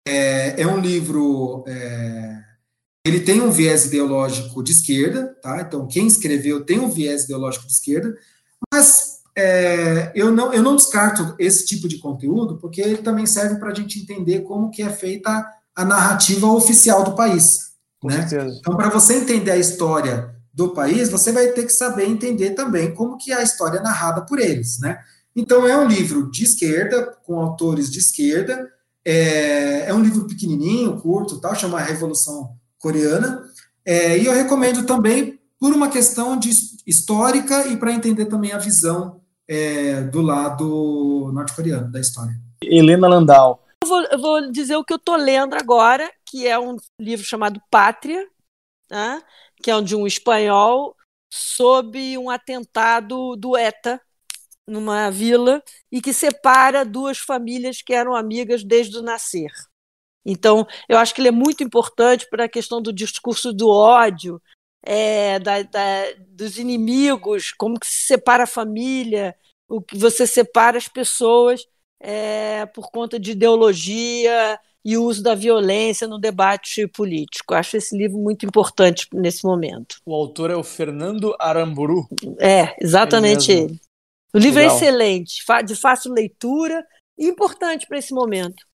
É, 0.07 0.59
é 0.63 0.65
um 0.65 0.79
livro... 0.79 1.63
É, 1.67 2.42
ele 3.05 3.19
tem 3.19 3.41
um 3.41 3.51
viés 3.51 3.85
ideológico 3.85 4.63
de 4.63 4.71
esquerda, 4.71 5.35
tá? 5.41 5.61
Então, 5.61 5.85
quem 5.87 6.07
escreveu 6.07 6.65
tem 6.65 6.79
um 6.79 6.89
viés 6.89 7.25
ideológico 7.25 7.67
de 7.67 7.73
esquerda, 7.73 8.15
mas 8.73 9.19
é, 9.35 10.11
eu, 10.15 10.31
não, 10.31 10.53
eu 10.53 10.63
não 10.63 10.75
descarto 10.75 11.35
esse 11.37 11.65
tipo 11.65 11.87
de 11.87 11.97
conteúdo, 11.97 12.57
porque 12.57 12.81
ele 12.81 12.97
também 12.97 13.25
serve 13.25 13.55
para 13.55 13.71
a 13.71 13.73
gente 13.73 13.99
entender 13.99 14.41
como 14.41 14.71
que 14.71 14.81
é 14.81 14.89
feita 14.89 15.45
a 15.75 15.83
narrativa 15.83 16.47
oficial 16.47 17.03
do 17.03 17.15
país. 17.15 17.73
né? 18.01 18.57
Então, 18.59 18.77
para 18.77 18.89
você 18.89 19.15
entender 19.15 19.51
a 19.51 19.57
história 19.57 20.33
do 20.53 20.69
país, 20.69 21.09
você 21.09 21.31
vai 21.31 21.47
ter 21.47 21.65
que 21.65 21.73
saber 21.73 22.05
entender 22.05 22.51
também 22.51 22.93
como 22.93 23.17
que 23.17 23.33
é 23.33 23.37
a 23.37 23.43
história 23.43 23.81
narrada 23.81 24.21
por 24.21 24.39
eles, 24.39 24.79
né? 24.79 24.99
Então, 25.35 25.67
é 25.67 25.75
um 25.75 25.87
livro 25.87 26.29
de 26.29 26.43
esquerda, 26.43 27.17
com 27.25 27.39
autores 27.39 27.91
de 27.91 27.97
esquerda, 27.97 28.69
é, 29.03 29.89
é 29.89 29.93
um 29.93 30.01
livro 30.01 30.27
pequenininho, 30.27 31.01
curto, 31.01 31.41
tal, 31.41 31.55
chama 31.55 31.81
Revolução 31.81 32.55
coreana. 32.83 33.49
É, 33.85 34.17
e 34.17 34.25
eu 34.25 34.33
recomendo 34.33 34.85
também 34.85 35.39
por 35.57 35.73
uma 35.73 35.89
questão 35.89 36.37
de 36.37 36.49
histórica 36.85 37.67
e 37.67 37.77
para 37.77 37.93
entender 37.93 38.25
também 38.25 38.51
a 38.51 38.57
visão 38.57 39.21
é, 39.47 40.01
do 40.01 40.21
lado 40.21 41.31
norte-coreano 41.33 41.89
da 41.89 42.01
história. 42.01 42.35
Helena 42.61 43.07
Landau. 43.07 43.63
Eu 43.81 43.87
vou, 43.89 44.03
eu 44.03 44.19
vou, 44.19 44.51
dizer 44.51 44.75
o 44.75 44.83
que 44.83 44.93
eu 44.93 44.97
estou 44.97 45.15
lendo 45.15 45.55
agora, 45.55 46.11
que 46.25 46.45
é 46.45 46.59
um 46.59 46.75
livro 46.99 47.25
chamado 47.25 47.61
Pátria, 47.71 48.27
né, 48.89 49.21
que 49.61 49.71
é 49.71 49.81
de 49.81 49.95
um 49.95 50.05
espanhol 50.05 50.95
sobre 51.31 52.17
um 52.17 52.29
atentado 52.29 53.35
do 53.37 53.57
ETA 53.57 53.99
numa 54.67 55.09
vila 55.09 55.61
e 55.91 56.01
que 56.01 56.13
separa 56.13 56.85
duas 56.85 57.17
famílias 57.17 57.81
que 57.81 57.93
eram 57.93 58.15
amigas 58.15 58.63
desde 58.63 58.97
o 58.97 59.01
nascer. 59.01 59.51
Então, 60.25 60.65
eu 60.87 60.97
acho 60.97 61.13
que 61.13 61.21
ele 61.21 61.27
é 61.29 61.31
muito 61.31 61.63
importante 61.63 62.27
para 62.29 62.45
a 62.45 62.49
questão 62.49 62.81
do 62.81 62.93
discurso 62.93 63.51
do 63.53 63.69
ódio, 63.69 64.41
é, 64.85 65.39
da, 65.39 65.61
da, 65.63 66.03
dos 66.29 66.57
inimigos, 66.57 67.51
como 67.51 67.79
que 67.79 67.87
se 67.87 68.07
separa 68.07 68.43
a 68.43 68.47
família, 68.47 69.35
o 69.67 69.81
que 69.81 69.97
você 69.97 70.25
separa 70.27 70.77
as 70.77 70.87
pessoas. 70.87 71.65
é, 72.03 72.65
por 72.65 72.91
conta 72.91 73.17
de 73.17 73.31
ideologia 73.31 74.59
e 74.83 74.97
uso 74.97 75.23
da 75.23 75.33
violência 75.33 76.05
no 76.05 76.19
debate 76.19 76.85
político. 76.87 77.53
Acho 77.53 77.77
esse 77.77 77.97
livro 77.97 78.17
muito 78.17 78.45
importante 78.45 79.07
nesse 79.13 79.45
momento. 79.45 79.95
O 80.05 80.13
autor 80.13 80.51
é 80.51 80.55
o 80.55 80.63
Fernando 80.63 81.33
Aramburu. 81.39 82.05
É, 82.37 82.75
exatamente 82.81 83.51
ele. 83.53 83.61
ele. 83.61 83.81
O 84.33 84.37
livro 84.37 84.59
é 84.59 84.63
Legal. 84.63 84.75
é 84.75 84.77
excelente, 84.77 85.45
de 85.65 85.75
fácil 85.75 86.11
leitura 86.11 86.85
e 87.17 87.27
importante 87.27 87.87
para 87.87 87.99
esse 87.99 88.13
momento. 88.13 88.65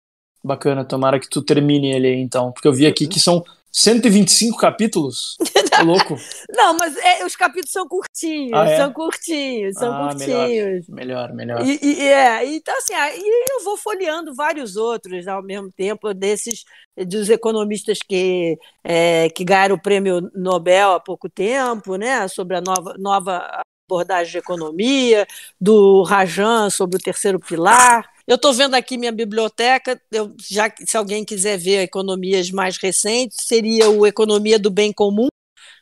Bacana, 0.42 0.84
tomara 0.84 1.18
que 1.18 1.28
tu 1.28 1.42
termine 1.42 1.90
ele 1.90 2.06
aí 2.08 2.20
então, 2.20 2.52
porque 2.52 2.68
eu 2.68 2.72
vi 2.72 2.86
aqui 2.86 3.06
que 3.06 3.20
são 3.20 3.44
125 3.72 4.58
capítulos? 4.58 5.36
Tô 5.78 5.84
louco. 5.84 6.16
Não, 6.50 6.76
mas 6.76 6.96
é, 6.96 7.24
os 7.24 7.36
capítulos 7.36 7.70
são 7.70 7.86
curtinhos, 7.86 8.52
ah, 8.52 8.66
é? 8.66 8.76
são 8.76 8.92
curtinhos, 8.92 9.74
são 9.76 9.92
ah, 9.92 10.08
curtinhos. 10.08 10.88
Melhor, 10.88 11.32
melhor. 11.32 11.64
E, 11.64 11.78
e, 11.82 12.08
é, 12.08 12.44
então 12.46 12.76
assim, 12.78 12.94
aí 12.94 13.22
eu 13.50 13.64
vou 13.64 13.76
folheando 13.76 14.34
vários 14.34 14.76
outros 14.76 15.28
ao 15.28 15.42
mesmo 15.42 15.70
tempo, 15.70 16.12
desses 16.12 16.64
dos 17.06 17.30
economistas 17.30 17.98
que, 17.98 18.58
é, 18.82 19.28
que 19.30 19.44
ganharam 19.44 19.76
o 19.76 19.82
prêmio 19.82 20.30
Nobel 20.34 20.92
há 20.92 21.00
pouco 21.00 21.28
tempo, 21.28 21.96
né, 21.96 22.26
sobre 22.26 22.56
a 22.56 22.60
nova, 22.60 22.94
nova 22.98 23.62
abordagem 23.88 24.32
de 24.32 24.38
economia, 24.38 25.26
do 25.60 26.02
Rajan 26.02 26.68
sobre 26.70 26.96
o 26.96 27.00
terceiro 27.00 27.38
pilar. 27.38 28.08
Eu 28.28 28.34
estou 28.36 28.52
vendo 28.52 28.74
aqui 28.74 28.98
minha 28.98 29.10
biblioteca, 29.10 29.98
eu, 30.12 30.36
já 30.50 30.70
se 30.84 30.98
alguém 30.98 31.24
quiser 31.24 31.56
ver 31.56 31.78
economias 31.78 32.50
mais 32.50 32.76
recentes, 32.76 33.38
seria 33.46 33.88
o 33.88 34.06
Economia 34.06 34.58
do 34.58 34.70
Bem 34.70 34.92
Comum, 34.92 35.28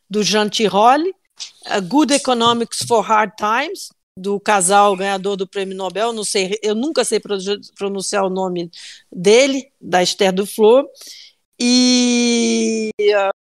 do 0.09 0.23
Jean 0.23 0.49
Tirole, 0.49 1.13
Good 1.89 2.15
Economics 2.15 2.85
for 2.87 3.01
Hard 3.01 3.33
Times, 3.37 3.89
do 4.17 4.39
casal 4.39 4.97
ganhador 4.97 5.37
do 5.37 5.49
prêmio 5.49 5.77
Nobel, 5.77 6.13
não 6.13 6.23
sei, 6.23 6.57
eu 6.63 6.77
nunca 6.77 7.05
sei 7.05 7.21
pronunciar 7.77 8.25
o 8.25 8.31
nome 8.31 8.71
dele, 9.11 9.69
da 9.81 10.01
Esther 10.01 10.33
do 10.33 10.47
Flor, 10.47 10.87
e, 11.59 12.91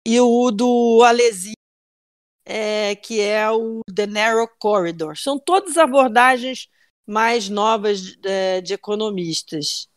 e 0.07 0.21
o 0.21 0.51
do 0.51 1.01
Alesi, 1.03 1.53
é, 2.45 2.95
que 2.95 3.19
é 3.19 3.49
o 3.49 3.81
The 3.91 4.05
Narrow 4.05 4.47
Corridor. 4.59 5.17
São 5.17 5.39
todas 5.39 5.77
abordagens 5.79 6.69
mais 7.07 7.49
novas 7.49 8.01
de, 8.01 8.61
de 8.61 8.73
economistas. 8.73 9.87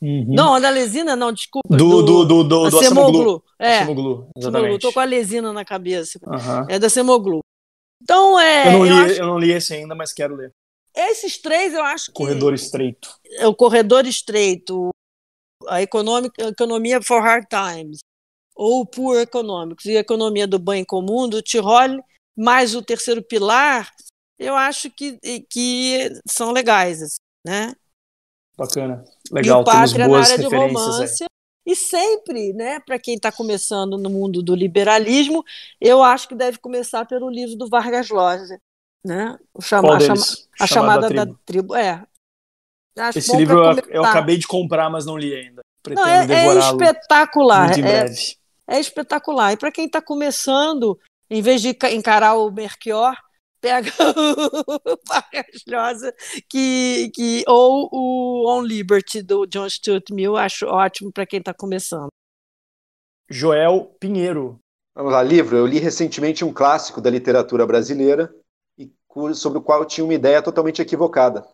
Uhum. 0.00 0.26
Não, 0.28 0.60
da 0.60 0.70
Lesina, 0.70 1.16
não, 1.16 1.32
desculpa. 1.32 1.76
Do, 1.76 2.02
do, 2.02 2.24
do, 2.24 2.44
do, 2.44 2.70
do 2.70 2.78
Semoglu. 2.78 3.42
É, 3.58 3.80
Semoglu, 3.80 4.30
exatamente. 4.36 4.80
Tô 4.80 4.92
com 4.92 5.00
a 5.00 5.04
Lesina 5.04 5.52
na 5.52 5.64
cabeça. 5.64 6.20
Uhum. 6.24 6.66
É 6.68 6.78
da 6.78 6.88
Semoglu. 6.88 7.40
Então, 8.00 8.38
é. 8.38 8.68
Eu 8.68 8.72
não, 8.72 8.84
li, 8.84 8.90
eu, 8.90 8.96
acho... 8.96 9.14
eu 9.14 9.26
não 9.26 9.38
li 9.38 9.50
esse 9.50 9.74
ainda, 9.74 9.94
mas 9.94 10.12
quero 10.12 10.36
ler. 10.36 10.52
Esses 10.94 11.38
três 11.38 11.74
eu 11.74 11.82
acho 11.82 12.06
que. 12.06 12.12
Corredor 12.12 12.54
estreito. 12.54 13.08
É 13.38 13.46
o 13.46 13.54
corredor 13.54 14.06
estreito, 14.06 14.90
a 15.66 15.82
economic, 15.82 16.32
economia 16.40 17.02
for 17.02 17.20
hard 17.20 17.46
times, 17.48 17.98
ou 18.54 18.86
Poor 18.86 19.20
Economics, 19.20 19.84
e 19.84 19.96
a 19.96 20.00
economia 20.00 20.46
do 20.46 20.58
bem 20.58 20.84
comum, 20.84 21.28
do 21.28 21.42
Tirol, 21.42 22.02
mais 22.36 22.74
o 22.74 22.82
terceiro 22.82 23.22
pilar, 23.22 23.92
eu 24.38 24.54
acho 24.54 24.90
que, 24.90 25.18
que 25.50 26.10
são 26.26 26.52
legais, 26.52 27.02
assim, 27.02 27.18
né? 27.44 27.74
Bacana. 28.56 29.04
Legal, 29.30 29.60
e 29.60 29.62
o 29.62 29.64
Pátria 29.64 29.94
temos 29.94 30.08
boas 30.08 30.28
na 30.28 30.34
área 30.34 30.48
de 30.48 30.54
romance. 30.56 31.22
Aí. 31.22 31.28
E 31.66 31.76
sempre, 31.76 32.52
né, 32.54 32.80
para 32.80 32.98
quem 32.98 33.14
está 33.14 33.30
começando 33.30 33.98
no 33.98 34.08
mundo 34.08 34.42
do 34.42 34.54
liberalismo, 34.54 35.44
eu 35.78 36.02
acho 36.02 36.26
que 36.26 36.34
deve 36.34 36.58
começar 36.58 37.04
pelo 37.04 37.28
livro 37.28 37.56
do 37.56 37.68
Vargas 37.68 38.08
Llosa, 38.08 38.58
né? 39.04 39.38
O 39.52 39.60
chama, 39.60 39.96
a, 39.96 40.00
chama, 40.00 40.22
a 40.58 40.66
chamada, 40.66 41.02
da, 41.02 41.08
tribo. 41.08 41.26
da 41.26 41.38
tribo. 41.44 41.74
É. 41.76 42.04
Acho 42.96 43.18
Esse 43.18 43.36
livro 43.36 43.62
eu, 43.62 43.82
eu, 43.90 44.04
acabei 44.04 44.38
de 44.38 44.46
comprar, 44.46 44.88
mas 44.88 45.04
não 45.04 45.16
li 45.16 45.34
ainda. 45.34 45.60
Pretendo 45.82 46.06
não, 46.06 46.34
é, 46.34 46.46
é 46.46 46.58
espetacular. 46.58 47.78
É. 47.78 48.06
É, 48.06 48.76
é 48.76 48.80
espetacular. 48.80 49.52
E 49.52 49.56
para 49.58 49.70
quem 49.70 49.84
está 49.84 50.00
começando, 50.00 50.98
em 51.30 51.42
vez 51.42 51.60
de 51.60 51.76
encarar 51.92 52.34
o 52.34 52.50
Melchior, 52.50 53.14
pega 53.60 53.90
o 54.00 54.98
Vargas 55.06 56.12
que, 56.48 57.10
que, 57.14 57.44
ou 57.46 57.88
o 57.92 58.48
On 58.48 58.62
Liberty 58.62 59.22
do 59.22 59.46
John 59.46 59.68
Stuart 59.68 60.10
Mill, 60.10 60.36
acho 60.36 60.66
ótimo 60.66 61.12
para 61.12 61.26
quem 61.26 61.38
está 61.38 61.52
começando. 61.52 62.08
Joel 63.30 63.94
Pinheiro. 64.00 64.58
Vamos 64.94 65.12
lá, 65.12 65.22
livro. 65.22 65.56
Eu 65.56 65.66
li 65.66 65.78
recentemente 65.78 66.44
um 66.44 66.52
clássico 66.52 67.00
da 67.00 67.10
literatura 67.10 67.66
brasileira 67.66 68.34
e 68.76 68.90
sobre 69.34 69.58
o 69.58 69.62
qual 69.62 69.80
eu 69.80 69.86
tinha 69.86 70.04
uma 70.04 70.14
ideia 70.14 70.42
totalmente 70.42 70.82
equivocada. 70.82 71.46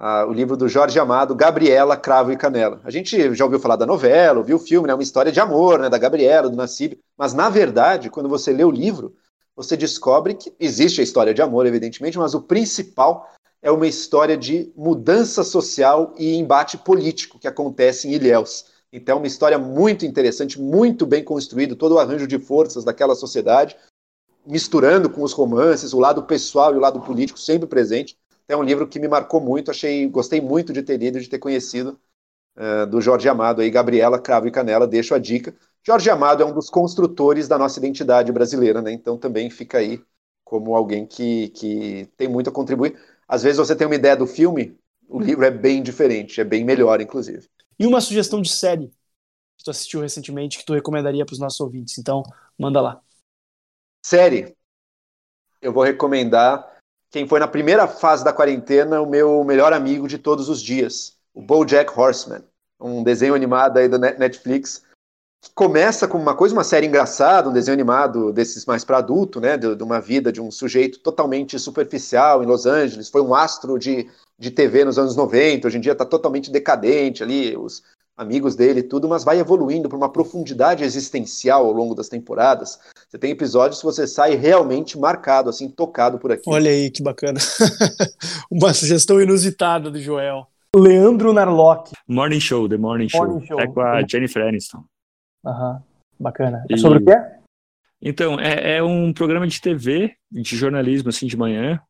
Ah, 0.00 0.24
o 0.24 0.32
livro 0.32 0.56
do 0.56 0.68
Jorge 0.68 0.98
Amado, 1.00 1.34
Gabriela, 1.34 1.96
Cravo 1.96 2.30
e 2.30 2.36
Canela. 2.36 2.80
A 2.84 2.90
gente 2.90 3.34
já 3.34 3.44
ouviu 3.44 3.58
falar 3.58 3.74
da 3.74 3.84
novela, 3.84 4.38
ouviu 4.38 4.56
o 4.56 4.60
filme, 4.60 4.86
né? 4.86 4.94
Uma 4.94 5.02
história 5.02 5.32
de 5.32 5.40
amor, 5.40 5.80
né? 5.80 5.88
Da 5.88 5.98
Gabriela, 5.98 6.48
do 6.48 6.56
Nassib. 6.56 6.96
Mas, 7.16 7.34
na 7.34 7.50
verdade, 7.50 8.08
quando 8.08 8.28
você 8.28 8.52
lê 8.52 8.62
o 8.62 8.70
livro, 8.70 9.16
você 9.58 9.76
descobre 9.76 10.34
que 10.34 10.54
existe 10.60 11.00
a 11.00 11.04
história 11.04 11.34
de 11.34 11.42
amor, 11.42 11.66
evidentemente, 11.66 12.16
mas 12.16 12.32
o 12.32 12.40
principal 12.40 13.28
é 13.60 13.68
uma 13.72 13.88
história 13.88 14.36
de 14.36 14.72
mudança 14.76 15.42
social 15.42 16.14
e 16.16 16.36
embate 16.36 16.78
político 16.78 17.40
que 17.40 17.48
acontece 17.48 18.06
em 18.06 18.12
Ilhéus. 18.12 18.66
Então, 18.92 19.16
é 19.16 19.18
uma 19.18 19.26
história 19.26 19.58
muito 19.58 20.06
interessante, 20.06 20.60
muito 20.60 21.04
bem 21.04 21.24
construído, 21.24 21.74
todo 21.74 21.96
o 21.96 21.98
arranjo 21.98 22.28
de 22.28 22.38
forças 22.38 22.84
daquela 22.84 23.16
sociedade, 23.16 23.76
misturando 24.46 25.10
com 25.10 25.24
os 25.24 25.32
romances, 25.32 25.92
o 25.92 25.98
lado 25.98 26.22
pessoal 26.22 26.72
e 26.72 26.76
o 26.76 26.80
lado 26.80 27.00
político 27.00 27.40
sempre 27.40 27.66
presente. 27.66 28.16
É 28.46 28.56
um 28.56 28.62
livro 28.62 28.86
que 28.86 29.00
me 29.00 29.08
marcou 29.08 29.40
muito, 29.40 29.72
achei, 29.72 30.06
gostei 30.06 30.40
muito 30.40 30.72
de 30.72 30.84
ter 30.84 30.98
lido, 30.98 31.18
de 31.18 31.28
ter 31.28 31.40
conhecido, 31.40 31.98
uh, 32.56 32.86
do 32.86 33.00
Jorge 33.00 33.28
Amado 33.28 33.60
aí, 33.60 33.70
Gabriela, 33.70 34.20
Cravo 34.20 34.46
e 34.46 34.52
Canela, 34.52 34.86
deixo 34.86 35.16
a 35.16 35.18
dica. 35.18 35.52
Jorge 35.86 36.10
Amado 36.10 36.42
é 36.42 36.46
um 36.46 36.52
dos 36.52 36.68
construtores 36.68 37.48
da 37.48 37.58
nossa 37.58 37.78
identidade 37.78 38.30
brasileira, 38.32 38.82
né? 38.82 38.92
Então 38.92 39.16
também 39.16 39.50
fica 39.50 39.78
aí 39.78 40.02
como 40.44 40.74
alguém 40.74 41.06
que, 41.06 41.48
que 41.50 42.08
tem 42.16 42.28
muito 42.28 42.50
a 42.50 42.52
contribuir. 42.52 42.98
Às 43.26 43.42
vezes 43.42 43.58
você 43.58 43.76
tem 43.76 43.86
uma 43.86 43.96
ideia 43.96 44.16
do 44.16 44.26
filme, 44.26 44.78
o 45.08 45.20
livro 45.20 45.44
é 45.44 45.50
bem 45.50 45.82
diferente, 45.82 46.40
é 46.40 46.44
bem 46.44 46.64
melhor, 46.64 47.00
inclusive. 47.00 47.48
E 47.78 47.86
uma 47.86 48.00
sugestão 48.00 48.40
de 48.40 48.50
série 48.50 48.88
que 49.56 49.64
tu 49.64 49.70
assistiu 49.70 50.00
recentemente 50.00 50.58
que 50.58 50.64
tu 50.64 50.72
recomendaria 50.72 51.26
para 51.26 51.32
os 51.32 51.38
nossos 51.38 51.60
ouvintes. 51.60 51.98
Então, 51.98 52.22
manda 52.58 52.80
lá. 52.80 53.00
Série. 54.04 54.56
Eu 55.60 55.72
vou 55.72 55.82
recomendar 55.82 56.78
quem 57.10 57.26
foi 57.26 57.40
na 57.40 57.48
primeira 57.48 57.88
fase 57.88 58.24
da 58.24 58.32
quarentena, 58.32 59.00
o 59.00 59.06
meu 59.06 59.42
melhor 59.44 59.72
amigo 59.72 60.06
de 60.06 60.18
todos 60.18 60.48
os 60.48 60.62
dias, 60.62 61.16
o 61.34 61.42
BoJack 61.42 61.98
Horseman, 61.98 62.44
um 62.78 63.02
desenho 63.02 63.34
animado 63.34 63.78
aí 63.78 63.88
do 63.88 63.98
Netflix 63.98 64.84
que 65.40 65.50
começa 65.54 66.08
como 66.08 66.22
uma 66.22 66.34
coisa, 66.34 66.54
uma 66.54 66.64
série 66.64 66.86
engraçada, 66.86 67.48
um 67.48 67.52
desenho 67.52 67.74
animado 67.74 68.32
desses 68.32 68.66
mais 68.66 68.84
para 68.84 68.98
adulto, 68.98 69.40
né, 69.40 69.56
de, 69.56 69.74
de, 69.74 69.82
uma 69.82 70.00
vida 70.00 70.32
de 70.32 70.40
um 70.40 70.50
sujeito 70.50 70.98
totalmente 70.98 71.58
superficial 71.58 72.42
em 72.42 72.46
Los 72.46 72.66
Angeles, 72.66 73.08
foi 73.08 73.22
um 73.22 73.34
astro 73.34 73.78
de, 73.78 74.08
de 74.38 74.50
TV 74.50 74.84
nos 74.84 74.98
anos 74.98 75.14
90, 75.14 75.68
hoje 75.68 75.78
em 75.78 75.80
dia 75.80 75.92
está 75.92 76.04
totalmente 76.04 76.50
decadente 76.50 77.22
ali, 77.22 77.56
os 77.56 77.82
amigos 78.16 78.56
dele 78.56 78.82
tudo, 78.82 79.08
mas 79.08 79.22
vai 79.22 79.38
evoluindo 79.38 79.88
para 79.88 79.96
uma 79.96 80.10
profundidade 80.10 80.82
existencial 80.82 81.64
ao 81.64 81.72
longo 81.72 81.94
das 81.94 82.08
temporadas. 82.08 82.80
Você 83.08 83.16
tem 83.16 83.30
episódios 83.30 83.78
que 83.78 83.86
você 83.86 84.08
sai 84.08 84.34
realmente 84.34 84.98
marcado, 84.98 85.48
assim, 85.48 85.68
tocado 85.68 86.18
por 86.18 86.32
aqui. 86.32 86.50
Olha 86.50 86.68
aí, 86.68 86.90
que 86.90 87.00
bacana. 87.00 87.38
uma 88.50 88.74
sugestão 88.74 89.22
inusitada 89.22 89.88
do 89.88 90.00
Joel. 90.00 90.48
Leandro 90.74 91.32
Narlock. 91.32 91.92
Morning 92.08 92.40
Show, 92.40 92.68
The 92.68 92.76
Morning, 92.76 93.08
Morning 93.14 93.46
Show. 93.46 93.46
Show. 93.46 93.60
É 93.60 93.68
com 93.68 93.80
a 93.80 94.02
Jennifer 94.06 94.42
Aniston. 94.42 94.82
Aham, 95.44 95.82
bacana. 96.18 96.64
É 96.70 96.76
sobre 96.76 96.98
o 96.98 97.04
quê? 97.04 97.16
Então, 98.00 98.38
é, 98.38 98.76
é, 98.76 98.82
um 98.82 99.12
programa 99.12 99.46
de 99.46 99.60
TV, 99.60 100.14
de 100.30 100.56
jornalismo, 100.56 101.08
assim, 101.08 101.26
de 101.26 101.36
manhã, 101.36 101.80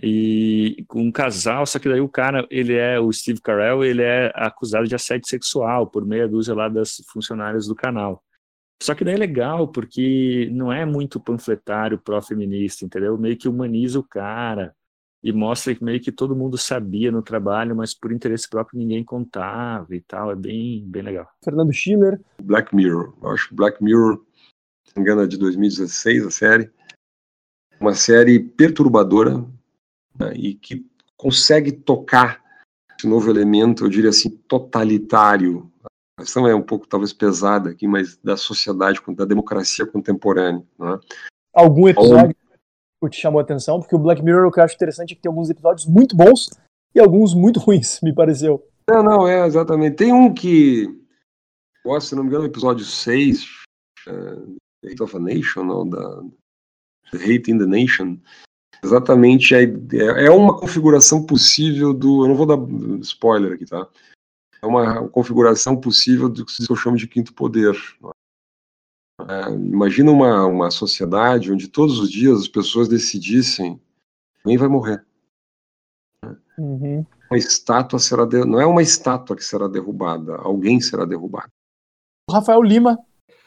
e 0.00 0.84
com 0.86 1.02
um 1.02 1.10
casal, 1.10 1.66
só 1.66 1.78
que 1.78 1.88
daí 1.88 2.00
o 2.00 2.08
cara, 2.08 2.46
ele 2.50 2.74
é, 2.74 3.00
o 3.00 3.12
Steve 3.12 3.40
Carell, 3.40 3.84
ele 3.84 4.02
é 4.02 4.30
acusado 4.34 4.86
de 4.86 4.94
assédio 4.94 5.28
sexual 5.28 5.86
por 5.88 6.06
meia 6.06 6.28
dúzia 6.28 6.54
lá 6.54 6.68
das 6.68 7.02
funcionárias 7.12 7.66
do 7.66 7.74
canal. 7.74 8.22
Só 8.82 8.94
que 8.94 9.04
daí 9.04 9.14
é 9.14 9.18
legal, 9.18 9.68
porque 9.68 10.48
não 10.52 10.72
é 10.72 10.86
muito 10.86 11.20
panfletário 11.20 11.98
pró-feminista, 11.98 12.84
entendeu? 12.84 13.18
Meio 13.18 13.36
que 13.36 13.48
humaniza 13.48 13.98
o 13.98 14.06
cara, 14.06 14.74
e 15.22 15.32
mostra 15.32 15.74
que 15.74 15.84
meio 15.84 16.00
que 16.00 16.10
todo 16.10 16.34
mundo 16.34 16.56
sabia 16.56 17.12
no 17.12 17.22
trabalho, 17.22 17.76
mas 17.76 17.92
por 17.92 18.10
interesse 18.10 18.48
próprio 18.48 18.78
ninguém 18.78 19.04
contava 19.04 19.94
e 19.94 20.00
tal. 20.00 20.32
É 20.32 20.36
bem, 20.36 20.82
bem 20.86 21.02
legal. 21.02 21.28
Fernando 21.44 21.72
Schiller. 21.72 22.20
Black 22.42 22.74
Mirror. 22.74 23.14
Eu 23.22 23.30
acho 23.30 23.48
que 23.48 23.54
Black 23.54 23.82
Mirror, 23.82 24.16
se 24.86 24.96
não 24.96 25.02
me 25.02 25.08
engano, 25.10 25.22
é 25.22 25.26
de 25.26 25.36
2016 25.36 26.26
a 26.26 26.30
série. 26.30 26.70
Uma 27.78 27.94
série 27.94 28.40
perturbadora 28.40 29.38
né, 30.18 30.32
e 30.34 30.54
que 30.54 30.86
consegue 31.16 31.72
tocar 31.72 32.42
esse 32.96 33.06
novo 33.06 33.30
elemento, 33.30 33.84
eu 33.84 33.88
diria 33.88 34.10
assim, 34.10 34.30
totalitário. 34.48 35.70
A 36.18 36.22
questão 36.22 36.46
é 36.46 36.54
um 36.54 36.62
pouco 36.62 36.86
talvez 36.86 37.12
pesada 37.12 37.70
aqui, 37.70 37.86
mas 37.86 38.18
da 38.18 38.36
sociedade, 38.36 39.00
da 39.14 39.24
democracia 39.24 39.86
contemporânea. 39.86 40.62
Né? 40.78 40.98
Algum 41.54 41.88
episódio 41.88 42.36
te 43.08 43.20
chamou 43.20 43.38
a 43.38 43.42
atenção, 43.42 43.80
porque 43.80 43.94
o 43.94 43.98
Black 43.98 44.22
Mirror, 44.22 44.46
o 44.46 44.52
que 44.52 44.60
eu 44.60 44.64
acho 44.64 44.74
interessante 44.74 45.12
é 45.12 45.16
que 45.16 45.22
tem 45.22 45.30
alguns 45.30 45.48
episódios 45.48 45.86
muito 45.86 46.16
bons 46.16 46.50
e 46.94 47.00
alguns 47.00 47.34
muito 47.34 47.58
ruins, 47.60 48.00
me 48.02 48.14
pareceu. 48.14 48.66
Não, 48.88 49.02
não, 49.02 49.28
é 49.28 49.46
exatamente. 49.46 49.96
Tem 49.96 50.12
um 50.12 50.32
que, 50.32 50.88
posso, 51.82 52.08
se 52.08 52.14
não 52.14 52.22
me 52.22 52.28
engano, 52.28 52.44
episódio 52.44 52.84
6, 52.84 53.44
uh, 54.08 54.56
Hate 54.84 55.02
of 55.02 55.16
a 55.16 55.20
Nation, 55.20 55.64
não, 55.64 55.88
da 55.88 56.22
Hate 57.14 57.50
in 57.50 57.58
the 57.58 57.66
Nation, 57.66 58.18
exatamente 58.82 59.54
é, 59.54 59.64
é 60.26 60.30
uma 60.30 60.58
configuração 60.58 61.24
possível 61.24 61.92
do. 61.92 62.24
Eu 62.24 62.28
não 62.28 62.36
vou 62.36 62.46
dar 62.46 62.58
spoiler 63.00 63.52
aqui, 63.52 63.66
tá? 63.66 63.86
É 64.62 64.66
uma 64.66 65.08
configuração 65.08 65.76
possível 65.76 66.28
do 66.28 66.44
que 66.44 66.52
eu 66.68 66.76
chamo 66.76 66.96
de 66.96 67.06
quinto 67.06 67.32
poder. 67.32 67.74
É, 67.74 68.10
imagina 69.50 70.10
uma, 70.10 70.46
uma 70.46 70.70
sociedade 70.70 71.52
onde 71.52 71.68
todos 71.68 71.98
os 71.98 72.10
dias 72.10 72.40
as 72.40 72.48
pessoas 72.48 72.88
decidissem 72.88 73.80
quem 74.44 74.56
vai 74.56 74.68
morrer. 74.68 75.04
Uhum. 76.58 77.04
Uma 77.30 77.38
estátua 77.38 77.98
será 77.98 78.24
de... 78.24 78.44
não 78.44 78.60
é 78.60 78.66
uma 78.66 78.82
estátua 78.82 79.36
que 79.36 79.44
será 79.44 79.68
derrubada, 79.68 80.36
alguém 80.36 80.80
será 80.80 81.04
derrubado. 81.04 81.50
Rafael 82.30 82.62
Lima, 82.62 82.98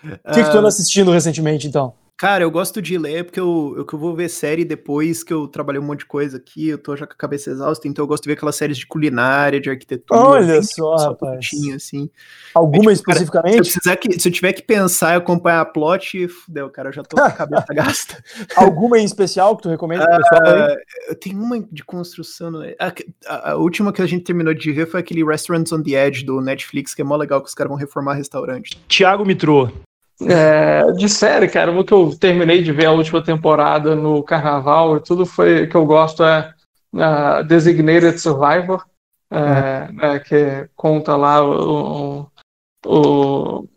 o 0.04 0.08
que, 0.34 0.42
uh... 0.42 0.44
que 0.44 0.52
tu 0.52 0.58
anda 0.58 0.68
assistindo 0.68 1.12
recentemente, 1.12 1.68
então? 1.68 1.94
Cara, 2.18 2.44
eu 2.44 2.52
gosto 2.52 2.82
de 2.82 2.98
ler 2.98 3.26
porque 3.26 3.40
eu, 3.40 3.74
eu, 3.76 3.88
eu 3.92 4.00
vou 4.00 4.16
ver 4.16 4.30
série 4.30 4.64
depois 4.64 5.24
que 5.24 5.34
eu 5.34 5.48
trabalhei 5.48 5.82
um 5.82 5.86
monte 5.86 6.00
de 6.00 6.06
coisa 6.06 6.38
aqui, 6.38 6.70
eu 6.70 6.78
tô 6.78 6.96
já 6.96 7.08
com 7.08 7.14
a 7.14 7.18
cabeça 7.18 7.50
exausta, 7.50 7.88
então 7.88 8.04
eu 8.04 8.08
gosto 8.08 8.24
de 8.24 8.30
ver 8.30 8.34
aquelas 8.34 8.56
séries 8.56 8.78
de 8.78 8.86
culinária, 8.86 9.60
de 9.60 9.70
arquitetura. 9.70 10.20
Olha 10.20 10.62
só, 10.62 10.96
rapaz. 10.96 11.50
assim. 11.76 12.10
Alguma 12.54 12.92
é, 12.92 12.96
tipo, 12.96 13.12
especificamente? 13.12 13.56
Cara, 13.56 13.64
se, 13.64 13.90
eu 13.90 13.98
que, 13.98 14.20
se 14.20 14.28
eu 14.28 14.32
tiver 14.32 14.54
que 14.54 14.62
pensar 14.62 15.14
e 15.14 15.18
acompanhar 15.18 15.62
a 15.62 15.66
plot, 15.66 16.28
fudeu, 16.28 16.70
cara, 16.70 16.90
eu 16.90 16.94
já 16.94 17.04
tô 17.04 17.18
com 17.18 17.24
a 17.24 17.32
cabeça 17.32 17.74
gasta. 17.74 18.24
Alguma 18.56 19.00
em 19.00 19.06
especial 19.06 19.58
que 19.58 19.64
tu 19.64 19.70
recomenda 19.70 20.06
pro 20.06 20.18
pessoal 20.18 20.78
uh, 21.12 21.16
Tem 21.16 21.36
uma 21.36 21.60
de 21.60 21.84
construção. 21.84 22.52
Né? 22.52 22.76
A, 22.80 22.94
a, 23.26 23.52
a, 23.52 23.56
última 23.56 23.92
que 23.92 24.02
a 24.02 24.06
gente 24.06 24.24
terminou 24.24 24.54
de 24.54 24.72
ver 24.72 24.86
foi 24.86 25.00
aquele 25.00 25.26
Restaurants 25.26 25.72
on 25.74 25.82
the 25.82 25.92
Edge 25.92 26.24
do 26.24 26.40
Netflix, 26.40 26.94
que 26.94 27.02
é 27.02 27.06
mó 27.06 27.16
legal 27.16 27.42
que 27.42 27.50
os 27.50 27.56
caras 27.56 27.70
vão 27.70 27.78
reformar 27.78 28.14
restaurante. 28.14 28.80
Tiago 28.88 29.26
Mitrô, 29.26 29.70
é, 30.22 30.92
de 30.94 31.10
série, 31.10 31.48
cara, 31.48 31.72
o 31.72 31.84
que 31.84 31.94
eu 31.94 32.16
terminei 32.18 32.62
de 32.62 32.72
ver 32.72 32.86
a 32.86 32.92
última 32.92 33.24
temporada 33.24 33.96
no 33.96 34.24
Carnaval 34.24 34.98
e 34.98 35.02
tudo 35.02 35.26
foi 35.26 35.68
que 35.68 35.76
eu 35.76 35.86
gosto 35.86 36.24
é 36.24 36.54
uh, 36.94 37.44
Designated 37.44 38.20
Survivor, 38.20 38.86
é, 39.32 40.16
é, 40.16 40.20
que 40.20 40.70
conta 40.76 41.16
lá 41.16 41.44
o, 41.44 42.28
o, 42.86 43.68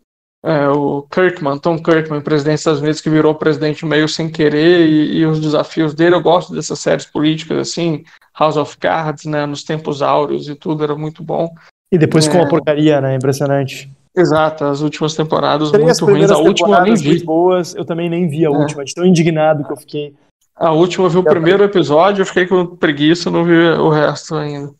é, 0.43 0.69
o 0.69 1.01
Kirkman, 1.11 1.57
Tom 1.57 1.81
Kirkman, 1.81 2.21
presidente 2.21 2.53
dos 2.53 2.61
Estados 2.61 2.81
Unidos, 2.81 3.01
que 3.01 3.09
virou 3.09 3.33
presidente 3.33 3.85
meio 3.85 4.07
sem 4.07 4.29
querer 4.29 4.87
e, 4.87 5.17
e, 5.17 5.25
os 5.25 5.39
desafios 5.39 5.95
dele. 5.95 6.15
Eu 6.15 6.21
gosto 6.21 6.53
dessas 6.53 6.79
séries 6.79 7.05
políticas 7.05 7.57
assim, 7.57 8.03
House 8.37 8.55
of 8.55 8.77
Cards, 8.77 9.25
né, 9.25 9.45
nos 9.47 9.63
tempos 9.63 10.03
áureos 10.03 10.47
e 10.47 10.53
tudo, 10.53 10.83
era 10.83 10.95
muito 10.95 11.23
bom. 11.23 11.49
E 11.91 11.97
depois 11.97 12.27
com 12.27 12.37
a 12.37 12.41
é. 12.41 12.49
porcaria, 12.49 13.01
né? 13.01 13.15
Impressionante. 13.15 13.89
Exato, 14.17 14.65
as 14.65 14.81
últimas 14.81 15.15
temporadas 15.15 15.71
muito 15.71 16.05
ruins. 16.05 16.31
A 16.31 16.37
última 16.37 16.77
eu 16.77 16.83
nem 16.83 16.95
vi. 16.95 17.23
boas, 17.23 17.75
eu 17.75 17.85
também 17.85 18.09
nem 18.09 18.27
vi 18.27 18.47
a 18.47 18.49
é. 18.49 18.51
última, 18.51 18.83
de 18.83 18.93
tão 18.93 19.05
indignado 19.05 19.63
que 19.63 19.71
eu 19.71 19.77
fiquei. 19.77 20.15
A 20.55 20.71
última 20.71 21.05
eu 21.05 21.09
vi 21.11 21.17
o 21.19 21.23
primeiro 21.23 21.63
episódio, 21.63 22.23
eu 22.23 22.25
fiquei 22.25 22.47
com 22.47 22.65
preguiça, 22.65 23.29
não 23.29 23.43
vi 23.43 23.53
o 23.53 23.89
resto 23.89 24.35
ainda. 24.35 24.73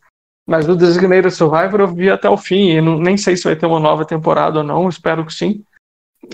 Mas 0.44 0.68
o 0.68 0.74
Designated 0.74 1.30
Survivor 1.30 1.80
eu 1.80 1.88
vi 1.88 2.10
até 2.10 2.28
o 2.28 2.36
fim, 2.36 2.70
e 2.70 2.80
não, 2.80 2.98
nem 2.98 3.16
sei 3.16 3.36
se 3.36 3.44
vai 3.44 3.54
ter 3.54 3.66
uma 3.66 3.78
nova 3.78 4.04
temporada 4.04 4.58
ou 4.58 4.64
não, 4.64 4.88
espero 4.88 5.24
que 5.24 5.32
sim. 5.32 5.62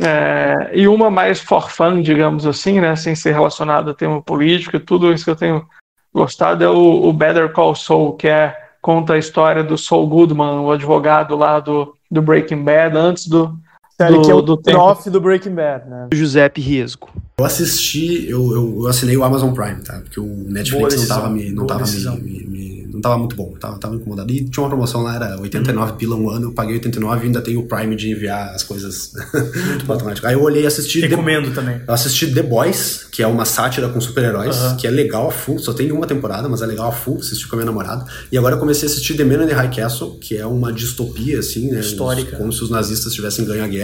É, 0.01 0.71
e 0.73 0.89
uma 0.89 1.11
mais 1.11 1.41
for 1.41 1.71
fun, 1.71 2.01
digamos 2.01 2.47
assim, 2.47 2.81
né, 2.81 2.97
sem 2.97 3.15
ser 3.15 3.33
relacionada 3.33 3.91
a 3.91 3.95
tema 3.95 4.23
político 4.23 4.77
e 4.77 4.81
tudo 4.81 5.13
isso 5.13 5.25
que 5.25 5.31
eu 5.31 5.37
tenho 5.37 5.67
gostado 6.13 6.65
é 6.65 6.69
o, 6.71 7.09
o 7.09 7.13
Better 7.13 7.53
Call 7.53 7.75
Saul, 7.75 8.15
que 8.15 8.29
é 8.29 8.57
conta 8.81 9.15
a 9.15 9.19
história 9.19 9.63
do 9.63 9.77
Saul 9.77 10.07
Goodman, 10.07 10.61
o 10.61 10.71
advogado 10.71 11.37
lá 11.37 11.59
do 11.59 11.95
do 12.15 12.23
Breaking 12.23 12.65
Bad 12.65 12.97
antes 12.97 13.27
do. 13.27 13.59
Série 13.97 14.15
do, 14.15 14.23
que 14.23 14.31
é 14.31 14.35
o 14.35 14.43
do 14.43 14.59
prof 14.59 15.09
do 15.09 15.21
Breaking 15.21 15.55
Bad, 15.55 15.89
né? 15.89 16.09
Giuseppe 16.13 16.61
Riesgo. 16.61 17.09
Eu 17.39 17.45
assisti, 17.45 18.29
eu, 18.29 18.53
eu, 18.53 18.83
eu, 18.83 18.87
assinei 18.89 19.17
o 19.17 19.25
Amazon 19.25 19.53
Prime, 19.53 19.83
tá? 19.83 20.01
Porque 20.01 20.21
o 20.21 20.27
Netflix 20.27 21.01
não 21.01 21.07
tava 21.07 21.31
me, 21.31 21.51
não 21.51 21.67
tava 21.67 21.85
me, 21.85 22.23
me, 22.23 22.47
me 22.47 22.75
não 22.95 23.01
tava 23.01 23.19
muito 23.19 23.35
bom, 23.35 23.53
tava, 23.59 23.77
tava 23.77 23.97
incomodado. 23.97 24.33
E 24.33 24.45
tinha 24.45 24.63
uma 24.63 24.69
promoção 24.69 25.03
lá, 25.03 25.17
era 25.17 25.41
89 25.41 25.91
uhum. 25.91 25.99
pila 25.99 26.17
um 26.17 26.31
ano, 26.31 26.47
eu 26.47 26.53
paguei 26.53 26.75
89 26.75 27.23
e 27.23 27.27
ainda 27.27 27.43
tenho 27.43 27.61
o 27.61 27.67
Prime 27.67 27.97
de 27.97 28.11
enviar 28.11 28.55
as 28.55 28.63
coisas 28.63 29.13
muito 29.67 29.91
automático. 29.91 30.27
Aí 30.27 30.35
eu 30.35 30.43
olhei 30.43 30.63
e 30.63 30.67
assisti. 30.67 31.01
Recomendo 31.01 31.49
The, 31.49 31.55
também. 31.55 31.81
Eu 31.87 31.93
assisti 31.93 32.33
The 32.33 32.43
Boys, 32.43 33.05
que 33.11 33.23
é 33.23 33.27
uma 33.27 33.45
sátira 33.45 33.89
com 33.89 34.01
super-heróis, 34.01 34.57
uhum. 34.57 34.77
que 34.77 34.87
é 34.87 34.91
legal 34.91 35.29
a 35.29 35.33
full, 35.33 35.59
só 35.59 35.73
tem 35.73 35.91
uma 35.91 36.07
temporada, 36.07 36.49
mas 36.49 36.63
é 36.63 36.67
legal 36.67 36.89
a 36.89 36.93
full, 36.93 37.19
assisti 37.19 37.49
com 37.49 37.57
a 37.57 37.59
minha 37.59 37.67
namorada. 37.67 38.05
E 38.31 38.39
agora 38.39 38.55
eu 38.55 38.61
comecei 38.61 38.89
a 38.89 38.93
assistir 38.93 39.15
The 39.17 39.25
Man 39.25 39.45
in 39.45 39.49
the 39.49 39.55
High 39.55 39.71
Castle, 39.71 40.17
que 40.21 40.37
é 40.37 40.47
uma 40.47 40.73
distopia, 40.73 41.41
assim, 41.41 41.71
né? 41.71 41.81
Histórica. 41.81 42.37
Como 42.37 42.53
se 42.53 42.63
os 42.63 42.71
nazistas 42.71 43.13
tivessem 43.13 43.45
ganho 43.45 43.65
a 43.65 43.69
guerra. 43.69 43.84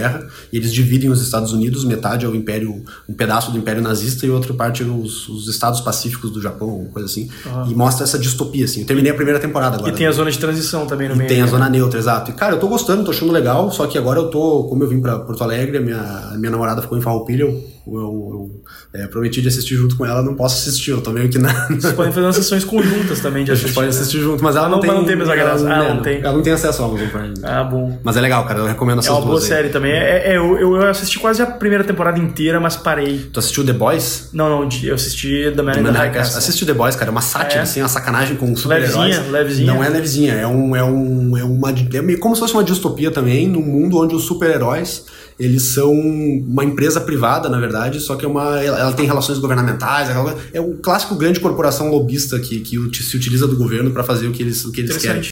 E 0.51 0.57
eles 0.57 0.73
dividem 0.73 1.09
os 1.09 1.21
Estados 1.21 1.53
Unidos, 1.53 1.83
metade 1.83 2.25
é 2.25 2.29
o 2.29 2.35
Império, 2.35 2.83
um 3.07 3.13
pedaço 3.13 3.51
do 3.51 3.57
Império 3.57 3.81
Nazista 3.81 4.25
e 4.25 4.29
outra 4.29 4.53
parte 4.53 4.83
os, 4.83 5.27
os 5.29 5.47
Estados 5.47 5.81
Pacíficos 5.81 6.31
do 6.31 6.41
Japão, 6.41 6.87
coisa 6.91 7.07
assim. 7.07 7.29
Uhum. 7.45 7.71
E 7.71 7.75
mostra 7.75 8.03
essa 8.03 8.17
distopia, 8.17 8.65
assim. 8.65 8.81
Eu 8.81 8.87
terminei 8.87 9.11
a 9.11 9.15
primeira 9.15 9.39
temporada 9.39 9.77
agora. 9.77 9.91
E 9.91 9.95
tem 9.95 10.07
a 10.07 10.11
zona 10.11 10.31
de 10.31 10.39
transição 10.39 10.85
também 10.85 11.07
no 11.07 11.15
e 11.15 11.17
meio. 11.17 11.29
Tem 11.29 11.41
a 11.41 11.47
zona 11.47 11.69
neutra, 11.69 11.99
exato. 11.99 12.31
E, 12.31 12.33
cara, 12.33 12.55
eu 12.55 12.59
tô 12.59 12.67
gostando, 12.67 13.03
tô 13.03 13.11
achando 13.11 13.31
legal, 13.31 13.71
só 13.71 13.87
que 13.87 13.97
agora 13.97 14.19
eu 14.19 14.29
tô, 14.29 14.65
como 14.65 14.83
eu 14.83 14.89
vim 14.89 14.99
pra 14.99 15.19
Porto 15.19 15.43
Alegre, 15.43 15.77
a 15.77 15.81
minha, 15.81 16.33
minha 16.37 16.51
namorada 16.51 16.81
ficou 16.81 16.97
em 16.97 17.01
Farroupilha, 17.01 17.43
eu, 17.43 17.63
eu, 17.87 17.91
eu 17.93 18.61
é, 18.93 19.07
prometi 19.07 19.41
de 19.41 19.47
assistir 19.47 19.75
junto 19.75 19.95
com 19.95 20.05
ela, 20.05 20.21
não 20.21 20.35
posso 20.35 20.57
assistir, 20.57 20.91
eu 20.91 20.99
tô 20.99 21.11
meio 21.11 21.29
que 21.29 21.37
na... 21.37 21.51
Vocês 21.69 21.93
podem 21.93 22.11
fazer 22.11 22.25
umas 22.25 22.35
sessões 22.35 22.65
conjuntas 22.65 23.21
também 23.21 23.45
de 23.45 23.51
assistir. 23.51 23.65
A 23.65 23.67
gente 23.69 23.75
pode 23.75 23.87
assistir 23.87 24.19
junto, 24.19 24.43
mas 24.43 24.55
ela 24.57 24.67
não, 24.67 24.75
não 24.75 24.81
tem... 24.81 24.89
Mas 24.89 24.99
não 24.99 25.05
tem 25.05 25.15
mesma 25.15 25.35
graça. 25.35 25.71
Ah, 25.71 25.77
não, 25.77 25.95
não, 25.95 26.01
tem. 26.01 26.19
Ela 26.19 26.33
não 26.33 26.41
tem 26.41 26.51
acesso 26.51 26.83
ao 26.83 26.89
Amazon 26.89 27.07
Prime. 27.07 27.33
Ah, 27.41 27.63
bom. 27.63 27.99
Mas 28.03 28.17
é 28.17 28.21
legal, 28.21 28.45
cara, 28.45 28.59
eu 28.59 28.65
recomendo 28.65 28.99
essas 28.99 29.09
duas 29.09 29.17
É 29.17 29.21
uma 29.21 29.31
boa 29.31 29.41
série 29.41 29.69
também. 29.69 29.93
É, 29.93 30.33
é, 30.33 30.37
eu, 30.37 30.57
eu 30.59 30.89
assisti 30.89 31.19
quase 31.19 31.41
a 31.41 31.45
primeira 31.45 31.85
temporada 31.85 32.19
inteira, 32.19 32.59
mas 32.59 32.75
parei. 32.75 33.29
Tu 33.31 33.39
assistiu 33.39 33.65
The 33.65 33.73
Boys? 33.73 34.29
Não, 34.33 34.49
não, 34.49 34.69
eu 34.83 34.95
assisti 34.95 35.53
The 35.55 35.61
Man 35.61 35.79
in 35.79 35.83
the 35.83 35.91
High 35.91 36.11
Castle. 36.11 36.37
Assisti 36.37 36.65
The 36.65 36.73
Boys, 36.73 36.95
cara, 36.97 37.09
é 37.09 37.13
uma 37.13 37.21
sátira, 37.21 37.61
é. 37.61 37.63
assim, 37.63 37.81
uma 37.81 37.87
sacanagem 37.87 38.35
com 38.35 38.53
super-heróis. 38.57 38.93
Levezinha, 38.93 39.31
levezinha. 39.31 39.73
Não 39.73 39.81
é 39.81 39.87
levezinha, 39.87 40.33
é 40.33 40.47
um, 40.47 40.75
é 40.75 40.83
um, 40.83 41.37
é 41.37 41.43
uma, 41.45 41.69
é 41.71 42.17
como 42.17 42.35
se 42.35 42.41
fosse 42.41 42.53
uma 42.53 42.63
distopia 42.63 43.09
também, 43.09 43.47
num 43.47 43.61
mundo 43.61 43.97
onde 43.97 44.13
os 44.13 44.23
super-heróis 44.23 45.05
eles 45.41 45.73
são 45.73 45.91
uma 45.91 46.63
empresa 46.63 47.01
privada, 47.01 47.49
na 47.49 47.59
verdade, 47.59 47.99
só 47.99 48.15
que 48.15 48.23
é 48.23 48.27
uma, 48.27 48.61
ela 48.81 48.93
tem 48.93 49.05
relações 49.05 49.39
governamentais, 49.39 50.09
é 50.53 50.59
o 50.59 50.77
clássico 50.77 51.15
grande 51.15 51.39
corporação 51.39 51.89
lobista 51.89 52.39
que, 52.39 52.61
que 52.61 53.03
se 53.03 53.15
utiliza 53.15 53.47
do 53.47 53.57
governo 53.57 53.91
para 53.91 54.03
fazer 54.03 54.27
o 54.27 54.31
que 54.31 54.43
eles, 54.43 54.65
o 54.65 54.71
que 54.71 54.81
eles 54.81 54.97
querem. 54.97 55.29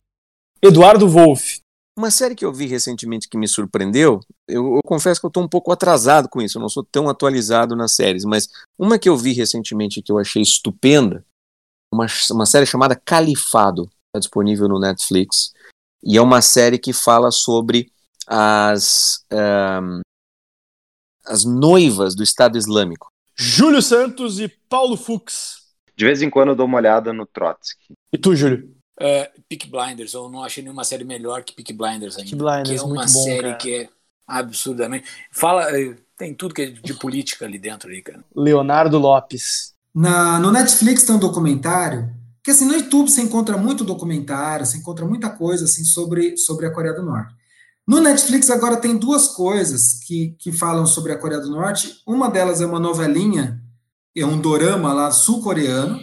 Eduardo 0.62 1.08
Wolff. 1.08 1.62
Uma 1.98 2.12
série 2.12 2.34
que 2.34 2.46
eu 2.46 2.54
vi 2.54 2.66
recentemente 2.66 3.28
que 3.28 3.38
me 3.38 3.48
surpreendeu, 3.48 4.22
eu, 4.48 4.76
eu 4.76 4.82
confesso 4.86 5.20
que 5.20 5.26
eu 5.26 5.30
estou 5.30 5.44
um 5.44 5.50
pouco 5.50 5.72
atrasado 5.72 6.30
com 6.30 6.42
isso, 6.42 6.58
eu 6.58 6.62
não 6.62 6.70
sou 6.70 6.82
tão 6.82 7.10
atualizado 7.10 7.76
nas 7.76 7.94
séries, 7.94 8.24
mas 8.24 8.48
uma 8.78 8.98
que 8.98 9.10
eu 9.10 9.18
vi 9.18 9.34
recentemente 9.34 10.02
que 10.02 10.10
eu 10.10 10.18
achei 10.18 10.42
estupenda, 10.42 11.26
uma, 11.94 12.08
uma 12.32 12.46
série 12.46 12.66
chamada 12.66 12.96
Califado, 12.96 13.84
está 13.84 14.20
disponível 14.20 14.70
no 14.70 14.80
Netflix, 14.80 15.52
e 16.02 16.18
é 16.18 16.22
uma 16.22 16.42
série 16.42 16.78
que 16.78 16.94
fala 16.94 17.32
sobre 17.32 17.92
as, 18.26 19.26
um, 19.34 20.00
as 21.26 21.44
noivas 21.44 22.16
do 22.16 22.24
Estado 22.24 22.58
Islâmico. 22.58 23.10
Júlio 23.42 23.82
Santos 23.82 24.38
e 24.38 24.50
Paulo 24.50 24.98
Fux. 24.98 25.62
De 25.96 26.04
vez 26.04 26.22
em 26.22 26.30
quando 26.30 26.50
eu 26.50 26.56
dou 26.56 26.66
uma 26.66 26.78
olhada 26.78 27.14
no 27.14 27.26
Trotsky. 27.26 27.94
E 28.12 28.18
tu, 28.18 28.36
Júlio? 28.36 28.76
Uh, 29.00 29.42
Peak 29.48 29.70
Blinders, 29.70 30.14
eu 30.14 30.30
não 30.30 30.44
achei 30.44 30.62
nenhuma 30.62 30.84
série 30.84 31.06
melhor 31.06 31.42
que 31.44 31.56
Peak 31.56 31.72
Blinders 31.72 32.18
ainda. 32.18 32.30
Peak 32.30 32.36
Blinders, 32.36 32.70
que 32.70 32.76
é 32.76 32.82
uma 32.82 33.02
bom, 33.02 33.08
série 33.08 33.42
cara. 33.44 33.56
que 33.56 33.76
é 33.76 33.90
absurdamente. 34.28 35.08
Fala, 35.32 35.72
eh, 35.72 35.96
tem 36.18 36.34
tudo 36.34 36.54
que 36.54 36.64
é 36.64 36.66
de 36.66 36.94
política 36.96 37.46
ali 37.46 37.58
dentro 37.58 37.90
aí, 37.90 38.02
cara. 38.02 38.22
Leonardo 38.36 38.98
Lopes. 38.98 39.74
Na, 39.96 40.38
no 40.38 40.52
Netflix 40.52 41.04
tem 41.04 41.16
um 41.16 41.20
documentário, 41.20 42.14
que 42.44 42.52
assim, 42.52 42.66
no 42.66 42.74
YouTube 42.74 43.10
você 43.10 43.22
encontra 43.22 43.58
muito 43.58 43.86
documentário, 43.86 44.66
você 44.66 44.78
encontra 44.78 45.06
muita 45.06 45.30
coisa 45.30 45.64
assim 45.64 45.86
sobre, 45.86 46.36
sobre 46.36 46.66
a 46.66 46.74
Coreia 46.74 46.94
do 46.94 47.04
Norte. 47.04 47.34
No 47.90 48.00
Netflix 48.00 48.52
agora 48.52 48.78
tem 48.78 48.96
duas 48.96 49.30
coisas 49.30 49.96
que, 50.06 50.36
que 50.38 50.52
falam 50.52 50.86
sobre 50.86 51.12
a 51.12 51.18
Coreia 51.18 51.42
do 51.42 51.50
Norte. 51.50 52.04
Uma 52.06 52.30
delas 52.30 52.62
é 52.62 52.66
uma 52.68 52.80
novelinha, 52.80 53.60
é 54.16 54.24
um 54.24 54.40
dorama 54.40 54.94
lá 54.94 55.10
sul-coreano, 55.10 56.00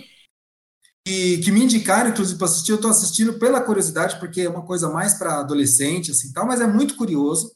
e 1.07 1.38
que 1.38 1.53
me 1.53 1.62
indicaram, 1.62 2.11
inclusive, 2.11 2.37
para 2.37 2.49
assistir. 2.49 2.72
Eu 2.72 2.77
estou 2.77 2.90
assistindo 2.90 3.35
pela 3.35 3.61
curiosidade, 3.61 4.18
porque 4.18 4.40
é 4.40 4.49
uma 4.49 4.62
coisa 4.62 4.90
mais 4.90 5.14
para 5.14 5.38
adolescente, 5.38 6.11
assim, 6.11 6.33
tal, 6.33 6.44
mas 6.44 6.61
é 6.61 6.66
muito 6.66 6.96
curioso, 6.96 7.53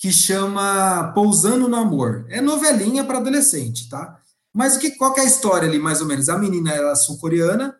que 0.00 0.10
chama 0.10 1.12
Pousando 1.14 1.68
no 1.68 1.76
Amor. 1.76 2.26
É 2.30 2.40
novelinha 2.40 3.04
para 3.04 3.18
adolescente, 3.18 3.88
tá? 3.88 4.18
Mas 4.52 4.74
o 4.74 4.80
que, 4.80 4.90
qual 4.96 5.14
que 5.14 5.20
é 5.20 5.22
a 5.22 5.28
história 5.28 5.68
ali, 5.68 5.78
mais 5.78 6.00
ou 6.00 6.08
menos? 6.08 6.28
A 6.28 6.36
menina 6.36 6.72
era 6.72 6.90
é 6.90 6.94
sul-coreana 6.96 7.76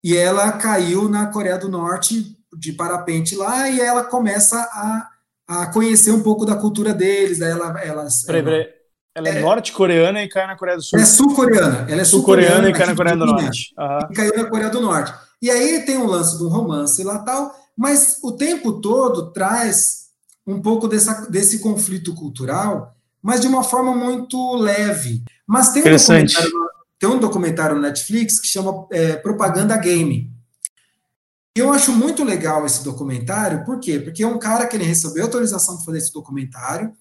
e 0.00 0.16
ela 0.16 0.52
caiu 0.52 1.08
na 1.08 1.26
Coreia 1.26 1.58
do 1.58 1.68
Norte 1.68 2.37
de 2.58 2.72
parapente 2.72 3.36
lá 3.36 3.68
e 3.68 3.80
ela 3.80 4.04
começa 4.04 4.58
a, 4.58 5.08
a 5.46 5.66
conhecer 5.66 6.10
um 6.10 6.22
pouco 6.22 6.44
da 6.44 6.56
cultura 6.56 6.92
deles. 6.92 7.38
Daí 7.38 7.50
ela, 7.50 7.80
ela, 7.80 8.08
peraí, 8.26 8.42
peraí. 8.42 8.66
Ela 9.14 9.28
é, 9.28 9.38
é 9.38 9.40
norte-coreana 9.40 10.22
e 10.22 10.28
cai 10.28 10.46
na 10.46 10.56
Coreia 10.56 10.76
do 10.76 10.82
Sul. 10.82 10.98
Ela 10.98 11.08
é 11.08 11.10
sul-coreana. 11.10 11.86
Ela 11.88 12.00
é 12.00 12.04
sul-coreana 12.04 12.60
sul 12.62 12.70
e 12.70 12.72
cai 12.72 12.86
na 12.86 12.96
Coreia 12.96 13.16
do 13.16 13.26
Norte. 13.26 13.74
Uhum. 13.76 13.98
E 14.10 14.14
caiu 14.14 14.36
na 14.36 14.44
Coreia 14.44 14.70
do 14.70 14.80
Norte. 14.80 15.14
E 15.40 15.50
aí 15.50 15.84
tem 15.84 15.98
o 15.98 16.06
lance 16.06 16.38
do 16.38 16.48
romance 16.48 17.02
lá 17.02 17.18
tal, 17.20 17.54
mas 17.76 18.18
o 18.22 18.32
tempo 18.32 18.80
todo 18.80 19.32
traz 19.32 20.08
um 20.46 20.60
pouco 20.60 20.88
dessa, 20.88 21.30
desse 21.30 21.60
conflito 21.60 22.14
cultural, 22.14 22.94
mas 23.22 23.40
de 23.40 23.46
uma 23.46 23.62
forma 23.62 23.94
muito 23.94 24.56
leve. 24.56 25.22
Mas 25.46 25.72
tem 25.72 25.82
um 25.82 25.96
documentário, 25.96 26.52
tem 26.98 27.08
um 27.08 27.18
documentário 27.18 27.76
no 27.76 27.82
Netflix 27.82 28.40
que 28.40 28.46
chama 28.46 28.86
é, 28.90 29.16
Propaganda 29.16 29.76
Game. 29.76 30.32
E 31.58 31.60
eu 31.60 31.72
acho 31.72 31.90
muito 31.90 32.22
legal 32.22 32.64
esse 32.64 32.84
documentário, 32.84 33.64
por 33.64 33.80
quê? 33.80 33.98
Porque 33.98 34.22
é 34.22 34.26
um 34.28 34.38
cara 34.38 34.64
que 34.64 34.76
ele 34.76 34.84
recebeu 34.84 35.24
autorização 35.24 35.74
para 35.74 35.86
fazer 35.86 35.98
esse 35.98 36.12
documentário, 36.12 36.92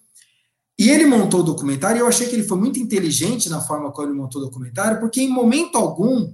e 0.80 0.90
ele 0.90 1.06
montou 1.06 1.42
o 1.42 1.44
documentário, 1.44 1.98
e 1.98 2.00
eu 2.00 2.08
achei 2.08 2.28
que 2.28 2.34
ele 2.34 2.48
foi 2.48 2.58
muito 2.58 2.80
inteligente 2.80 3.50
na 3.50 3.62
forma 3.62 3.92
como 3.92 4.08
ele 4.08 4.18
montou 4.18 4.42
o 4.42 4.46
documentário, 4.46 5.00
porque 5.00 5.22
em 5.22 5.30
momento 5.30 5.78
algum 5.78 6.34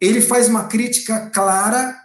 ele 0.00 0.20
faz 0.20 0.48
uma 0.48 0.64
crítica 0.64 1.30
clara 1.30 1.96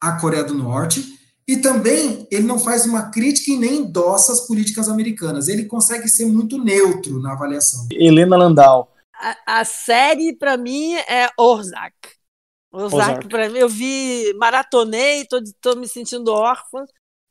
à 0.00 0.12
Coreia 0.12 0.44
do 0.44 0.54
Norte, 0.54 1.04
e 1.48 1.56
também 1.56 2.28
ele 2.30 2.46
não 2.46 2.60
faz 2.60 2.86
uma 2.86 3.10
crítica 3.10 3.50
e 3.50 3.58
nem 3.58 3.78
endossa 3.78 4.30
as 4.30 4.46
políticas 4.46 4.88
americanas. 4.88 5.48
Ele 5.48 5.64
consegue 5.64 6.06
ser 6.06 6.26
muito 6.26 6.62
neutro 6.62 7.18
na 7.18 7.32
avaliação. 7.32 7.88
Helena 7.90 8.36
Landau. 8.36 8.94
A, 9.20 9.58
a 9.62 9.64
série, 9.64 10.32
para 10.32 10.56
mim, 10.56 10.94
é 10.94 11.28
Orzak. 11.36 12.21
Ozark. 12.72 13.28
para 13.28 13.50
mim, 13.50 13.58
eu 13.58 13.68
vi, 13.68 14.32
maratonei, 14.38 15.26
tô, 15.26 15.42
tô 15.60 15.76
me 15.76 15.86
sentindo 15.86 16.32
órfã. 16.32 16.84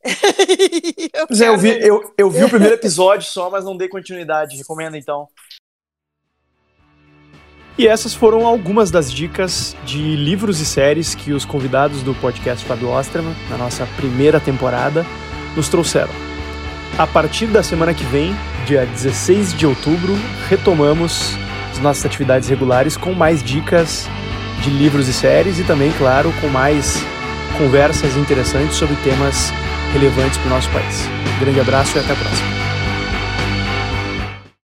eu, 1.13 1.27
é, 1.29 1.49
eu, 1.49 1.57
vi, 1.57 1.69
eu, 1.81 2.13
eu 2.17 2.29
vi 2.29 2.43
o 2.43 2.49
primeiro 2.49 2.75
episódio 2.75 3.27
só, 3.27 3.49
mas 3.49 3.65
não 3.65 3.75
dei 3.75 3.87
continuidade. 3.87 4.57
Recomenda 4.57 4.97
então. 4.97 5.27
E 7.77 7.87
essas 7.87 8.13
foram 8.13 8.45
algumas 8.45 8.91
das 8.91 9.11
dicas 9.11 9.75
de 9.85 10.15
livros 10.15 10.59
e 10.59 10.65
séries 10.65 11.15
que 11.15 11.31
os 11.31 11.45
convidados 11.45 12.03
do 12.03 12.13
podcast 12.15 12.65
Fábio 12.65 12.89
Osterman, 12.89 13.33
na 13.49 13.57
nossa 13.57 13.87
primeira 13.95 14.39
temporada, 14.39 15.05
nos 15.55 15.69
trouxeram. 15.69 16.13
A 16.97 17.07
partir 17.07 17.47
da 17.47 17.63
semana 17.63 17.93
que 17.93 18.03
vem, 18.03 18.35
dia 18.67 18.85
16 18.85 19.53
de 19.53 19.65
outubro, 19.65 20.13
retomamos 20.49 21.33
as 21.71 21.79
nossas 21.79 22.05
atividades 22.05 22.49
regulares 22.49 22.97
com 22.97 23.13
mais 23.13 23.41
dicas 23.41 24.07
de 24.61 24.69
livros 24.69 25.07
e 25.07 25.13
séries 25.13 25.59
e 25.59 25.63
também, 25.63 25.91
claro, 25.97 26.33
com 26.39 26.47
mais 26.47 27.03
conversas 27.57 28.15
interessantes 28.15 28.77
sobre 28.77 28.95
temas 28.97 29.51
relevantes 29.91 30.37
para 30.37 30.47
o 30.47 30.49
nosso 30.49 30.69
país. 30.69 31.07
Um 31.35 31.39
grande 31.39 31.59
abraço 31.59 31.97
e 31.97 31.99
até 31.99 32.13
a 32.13 32.15
próxima. 32.15 32.70